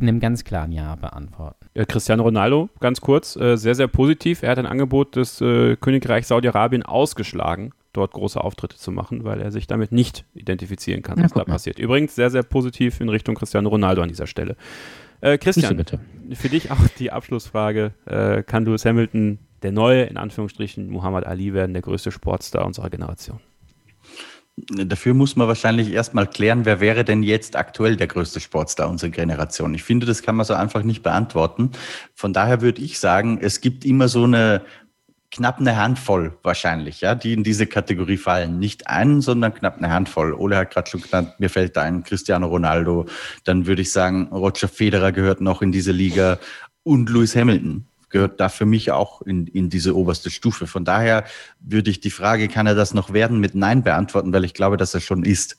[0.01, 1.62] einem ganz klaren Ja beantworten.
[1.76, 4.43] Ja, Cristiano Ronaldo, ganz kurz, äh, sehr, sehr positiv.
[4.43, 9.41] Er hat ein Angebot des äh, Königreichs Saudi-Arabien ausgeschlagen, dort große Auftritte zu machen, weil
[9.41, 11.80] er sich damit nicht identifizieren kann, was da passiert.
[11.80, 14.55] Übrigens sehr, sehr positiv in Richtung Cristiano Ronaldo an dieser Stelle.
[15.21, 15.99] Äh, Christian, bitte.
[16.34, 17.93] für dich auch die Abschlussfrage.
[18.05, 22.89] Äh, kann Lewis Hamilton der neue, in Anführungsstrichen, Muhammad Ali werden, der größte Sportstar unserer
[22.89, 23.39] Generation?
[24.56, 29.10] Dafür muss man wahrscheinlich erstmal klären, wer wäre denn jetzt aktuell der größte Sportstar unserer
[29.10, 29.74] Generation.
[29.74, 31.72] Ich finde, das kann man so einfach nicht beantworten.
[32.14, 34.62] Von daher würde ich sagen, es gibt immer so eine
[35.32, 38.60] knapp eine Handvoll wahrscheinlich, ja, die in diese Kategorie fallen.
[38.60, 40.34] Nicht einen, sondern knapp eine Handvoll.
[40.34, 43.08] Ole hat gerade schon genannt, mir fällt da ein Cristiano Ronaldo.
[43.43, 46.38] Dann würde ich sagen, Roger Federer gehört noch in diese Liga
[46.84, 50.68] und Lewis Hamilton gehört da für mich auch in, in diese oberste Stufe.
[50.68, 51.26] Von daher
[51.59, 54.78] würde ich die Frage, kann er das noch werden, mit Nein beantworten, weil ich glaube,
[54.78, 55.57] dass er schon ist.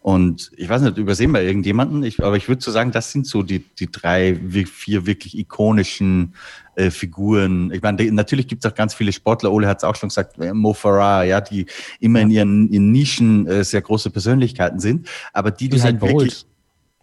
[0.00, 3.26] Und ich weiß nicht, übersehen wir irgendjemanden, ich, aber ich würde so sagen, das sind
[3.26, 6.34] so die, die drei, vier wirklich ikonischen
[6.76, 7.72] äh, Figuren.
[7.72, 10.08] Ich meine, die- natürlich gibt es auch ganz viele Sportler, Ole hat es auch schon
[10.08, 11.66] gesagt, äh, Mo Farah, ja, die
[11.98, 16.02] immer in ihren in Nischen äh, sehr große Persönlichkeiten sind, aber die, die Usain halt
[16.02, 16.46] wirklich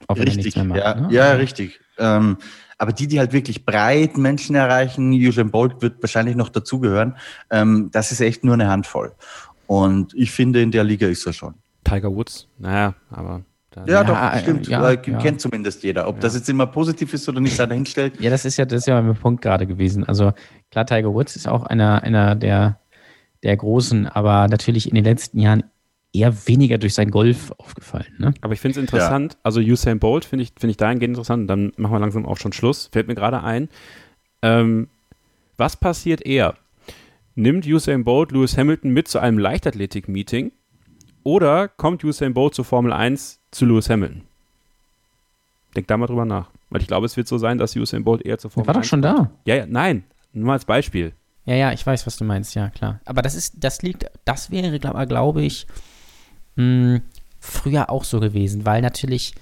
[0.08, 1.08] er Richtig, macht, ja, ne?
[1.12, 1.80] ja, richtig.
[1.98, 2.38] Ähm,
[2.78, 7.16] aber die, die halt wirklich breit Menschen erreichen, Usain Bolt wird wahrscheinlich noch dazugehören,
[7.50, 9.14] ähm, das ist echt nur eine Handvoll.
[9.68, 11.56] Und ich finde, in der Liga ist er schon.
[11.84, 12.48] Tiger Woods?
[12.58, 13.42] Naja, aber.
[13.72, 14.68] Da, Ja, Ja, doch, stimmt.
[14.68, 15.18] ja, Äh, ja.
[15.18, 16.08] Kennt zumindest jeder.
[16.08, 18.20] Ob das jetzt immer positiv ist oder nicht, sei dahingestellt.
[18.20, 20.04] Ja, das ist ja, das ist ja mein Punkt gerade gewesen.
[20.04, 20.34] Also
[20.70, 22.80] klar, Tiger Woods ist auch einer, einer der,
[23.42, 25.64] der Großen, aber natürlich in den letzten Jahren
[26.14, 28.14] eher weniger durch sein Golf aufgefallen.
[28.20, 28.34] Ne?
[28.42, 31.48] Aber ich finde es interessant, also Usain Bolt finde ich, finde ich dahingehend interessant und
[31.48, 32.90] dann machen wir langsam auch schon Schluss.
[32.92, 33.68] Fällt mir gerade ein,
[34.44, 34.88] ähm,
[35.58, 36.56] was passiert eher?
[37.36, 40.52] Nimmt Usain Bolt Lewis Hamilton mit zu einem Leichtathletik-Meeting
[41.24, 44.22] oder kommt Usain Bolt zur Formel 1 zu Lewis Hamilton?
[45.76, 46.52] Denk da mal drüber nach.
[46.70, 48.82] Weil ich glaube, es wird so sein, dass Usain Bolt eher zur Formel war doch
[48.82, 49.32] 1 schon da.
[49.46, 50.04] Ja, ja, nein.
[50.32, 51.14] Nur mal als Beispiel.
[51.46, 53.00] Ja, ja, ich weiß, was du meinst, ja, klar.
[53.06, 55.68] Aber das ist, das liegt, das wäre, glaube glaub ich,
[56.56, 57.02] mh,
[57.40, 59.34] früher auch so gewesen, weil natürlich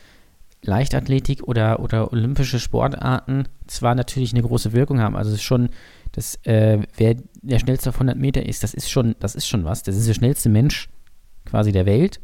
[0.64, 5.70] Leichtathletik oder, oder olympische Sportarten zwar natürlich eine große Wirkung haben, also es ist schon,
[6.12, 9.64] das, äh, wer der schnellste auf 100 Meter ist, das ist schon, das ist schon
[9.64, 10.90] was, das ist der schnellste Mensch
[11.46, 12.20] quasi der Welt.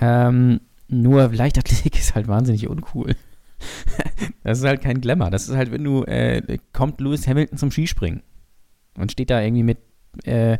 [0.00, 3.14] Ähm, nur Leichtathletik ist halt wahnsinnig uncool.
[4.42, 5.30] das ist halt kein Glamour.
[5.30, 8.22] Das ist halt, wenn du, äh, kommt Lewis Hamilton zum Skispringen
[8.98, 9.78] und steht da irgendwie mit,
[10.24, 10.58] äh,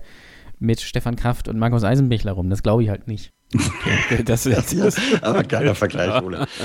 [0.59, 2.51] mit Stefan Kraft und Markus Eisenbichler rum.
[2.51, 3.33] Das glaube ich halt nicht.
[4.24, 6.47] Das ist jetzt Aber geiler Vergleich, Ole.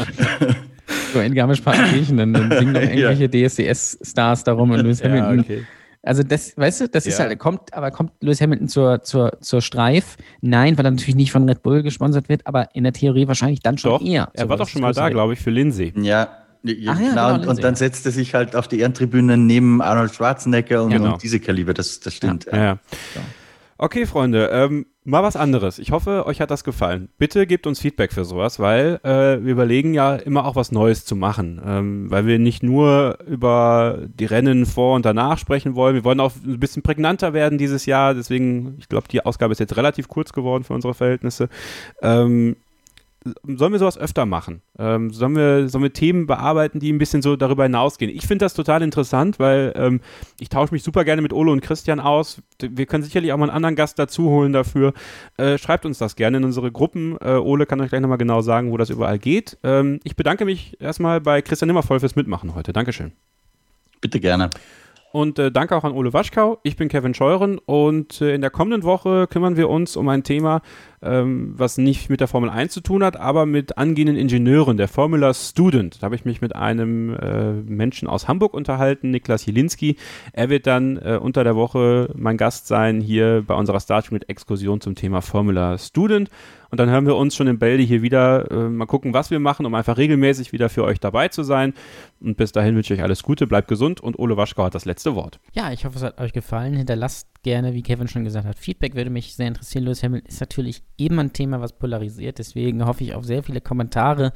[1.14, 5.40] So in Garmisch-Partenkirchen, dann, dann singen noch irgendwelche DSDS-Stars darum und Lewis ja, Hamilton.
[5.40, 5.64] okay.
[6.04, 7.26] Also das, weißt du, das ist Ja.
[7.26, 10.18] halt, kommt, aber kommt Lewis Hamilton zur, zur, zur Streif?
[10.42, 13.60] Nein, weil er natürlich nicht von Red Bull gesponsert wird, aber in der Theorie wahrscheinlich
[13.62, 14.30] dann schon Doch, eher.
[14.34, 15.94] er war doch schon mal da, glaube ich, für Lindsay.
[15.96, 16.30] Ja,
[16.64, 17.38] Ach ja, genau.
[17.38, 17.76] genau, und, dann ja.
[17.76, 21.14] setzt er sich halt auf die Ehrentribüne neben Arnold Schwarzenegger und, Genau.
[21.14, 21.74] und diese Kaliber.
[21.74, 22.46] Das, das stimmt.
[22.52, 22.78] Ja, ja.
[23.84, 25.80] Okay, Freunde, ähm, mal was anderes.
[25.80, 27.10] Ich hoffe, euch hat das gefallen.
[27.18, 31.04] Bitte gebt uns Feedback für sowas, weil äh, wir überlegen ja immer auch was Neues
[31.04, 35.96] zu machen, ähm, weil wir nicht nur über die Rennen vor und danach sprechen wollen.
[35.96, 38.14] Wir wollen auch ein bisschen prägnanter werden dieses Jahr.
[38.14, 41.50] Deswegen, ich glaube, die Ausgabe ist jetzt relativ kurz geworden für unsere Verhältnisse.
[42.04, 42.58] Ähm,
[43.24, 44.62] sollen wir sowas öfter machen?
[44.80, 48.12] Ähm, sollen, wir, sollen wir Themen bearbeiten, die ein bisschen so darüber hinausgehen?
[48.12, 50.02] Ich finde das total interessant, weil ähm,
[50.40, 52.42] ich tausche mich super gerne mit Ole und Christian aus.
[52.60, 54.94] Wir können sicherlich auch mal einen anderen Gast dazu holen dafür.
[55.38, 57.18] Äh, schreibt uns das gerne in unsere Gruppen.
[57.22, 59.58] Äh, Ole kann euch gleich nochmal genau sagen, wo das überall geht.
[59.64, 62.74] Ähm, ich bedanke mich erstmal bei Christian Nimmervoll fürs Mitmachen heute.
[62.74, 63.12] Dankeschön.
[64.02, 64.50] Bitte gerne.
[65.12, 66.60] Und äh, danke auch an Ole Waschkau.
[66.64, 70.24] Ich bin Kevin Scheuren und äh, in der kommenden Woche kümmern wir uns um ein
[70.24, 70.62] Thema,
[71.02, 74.88] ähm, was nicht mit der Formel 1 zu tun hat, aber mit angehenden Ingenieuren, der
[74.88, 76.02] Formula Student.
[76.02, 79.98] Da habe ich mich mit einem äh, Menschen aus Hamburg unterhalten, Niklas Jelinski.
[80.34, 84.30] Er wird dann äh, unter der Woche mein Gast sein hier bei unserer Starting mit
[84.30, 86.30] Exkursion zum Thema Formula Student.
[86.72, 88.50] Und dann hören wir uns schon in Bälde hier wieder.
[88.50, 91.74] Äh, mal gucken, was wir machen, um einfach regelmäßig wieder für euch dabei zu sein.
[92.22, 94.86] Und bis dahin wünsche ich euch alles Gute, bleibt gesund und Ole Waschkau hat das
[94.86, 95.40] letzte Wort.
[95.52, 96.76] Ja, ich hoffe, es hat euch gefallen.
[96.78, 99.84] Hinterlasst gerne, wie Kevin schon gesagt hat, Feedback würde mich sehr interessieren.
[99.84, 102.40] Lewis Hamilton ist natürlich eben ein Thema, was polarisiert.
[102.40, 104.34] Deswegen hoffe ich auf sehr viele Kommentare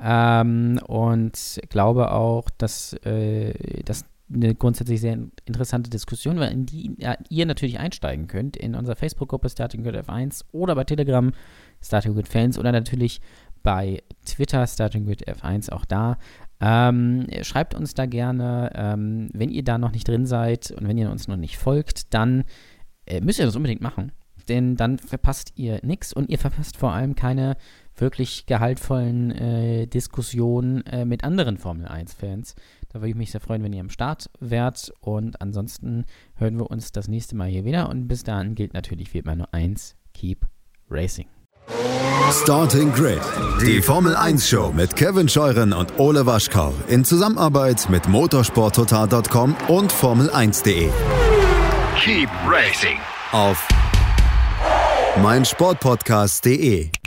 [0.00, 6.94] ähm, und glaube auch, dass äh, das eine grundsätzlich sehr interessante Diskussion war, in die
[6.98, 11.32] ja, ihr natürlich einsteigen könnt in unserer Facebook-Gruppe Starting Grid F1 oder bei Telegram
[11.82, 13.20] Starting Grid Fans oder natürlich
[13.62, 16.18] bei Twitter Starting Grid F1 auch da.
[16.60, 20.96] Ähm, schreibt uns da gerne, ähm, wenn ihr da noch nicht drin seid und wenn
[20.96, 22.44] ihr uns noch nicht folgt, dann
[23.06, 24.12] äh, müsst ihr das unbedingt machen.
[24.48, 27.56] Denn dann verpasst ihr nichts und ihr verpasst vor allem keine
[27.96, 32.54] wirklich gehaltvollen äh, Diskussionen äh, mit anderen Formel 1-Fans.
[32.92, 34.92] Da würde ich mich sehr freuen, wenn ihr am Start wärt.
[35.00, 36.04] Und ansonsten
[36.36, 37.88] hören wir uns das nächste Mal hier wieder.
[37.88, 40.46] Und bis dahin gilt natürlich wie immer nur eins: Keep
[40.90, 41.26] Racing.
[42.30, 43.20] Starting Grid,
[43.60, 49.92] die Formel 1 Show mit Kevin Scheuren und Ole Waschkau in Zusammenarbeit mit motorsporttotal.com und
[49.92, 50.88] Formel1.de.
[51.96, 52.98] Keep racing.
[53.32, 53.66] Auf
[55.16, 57.01] meinsportpodcast.de.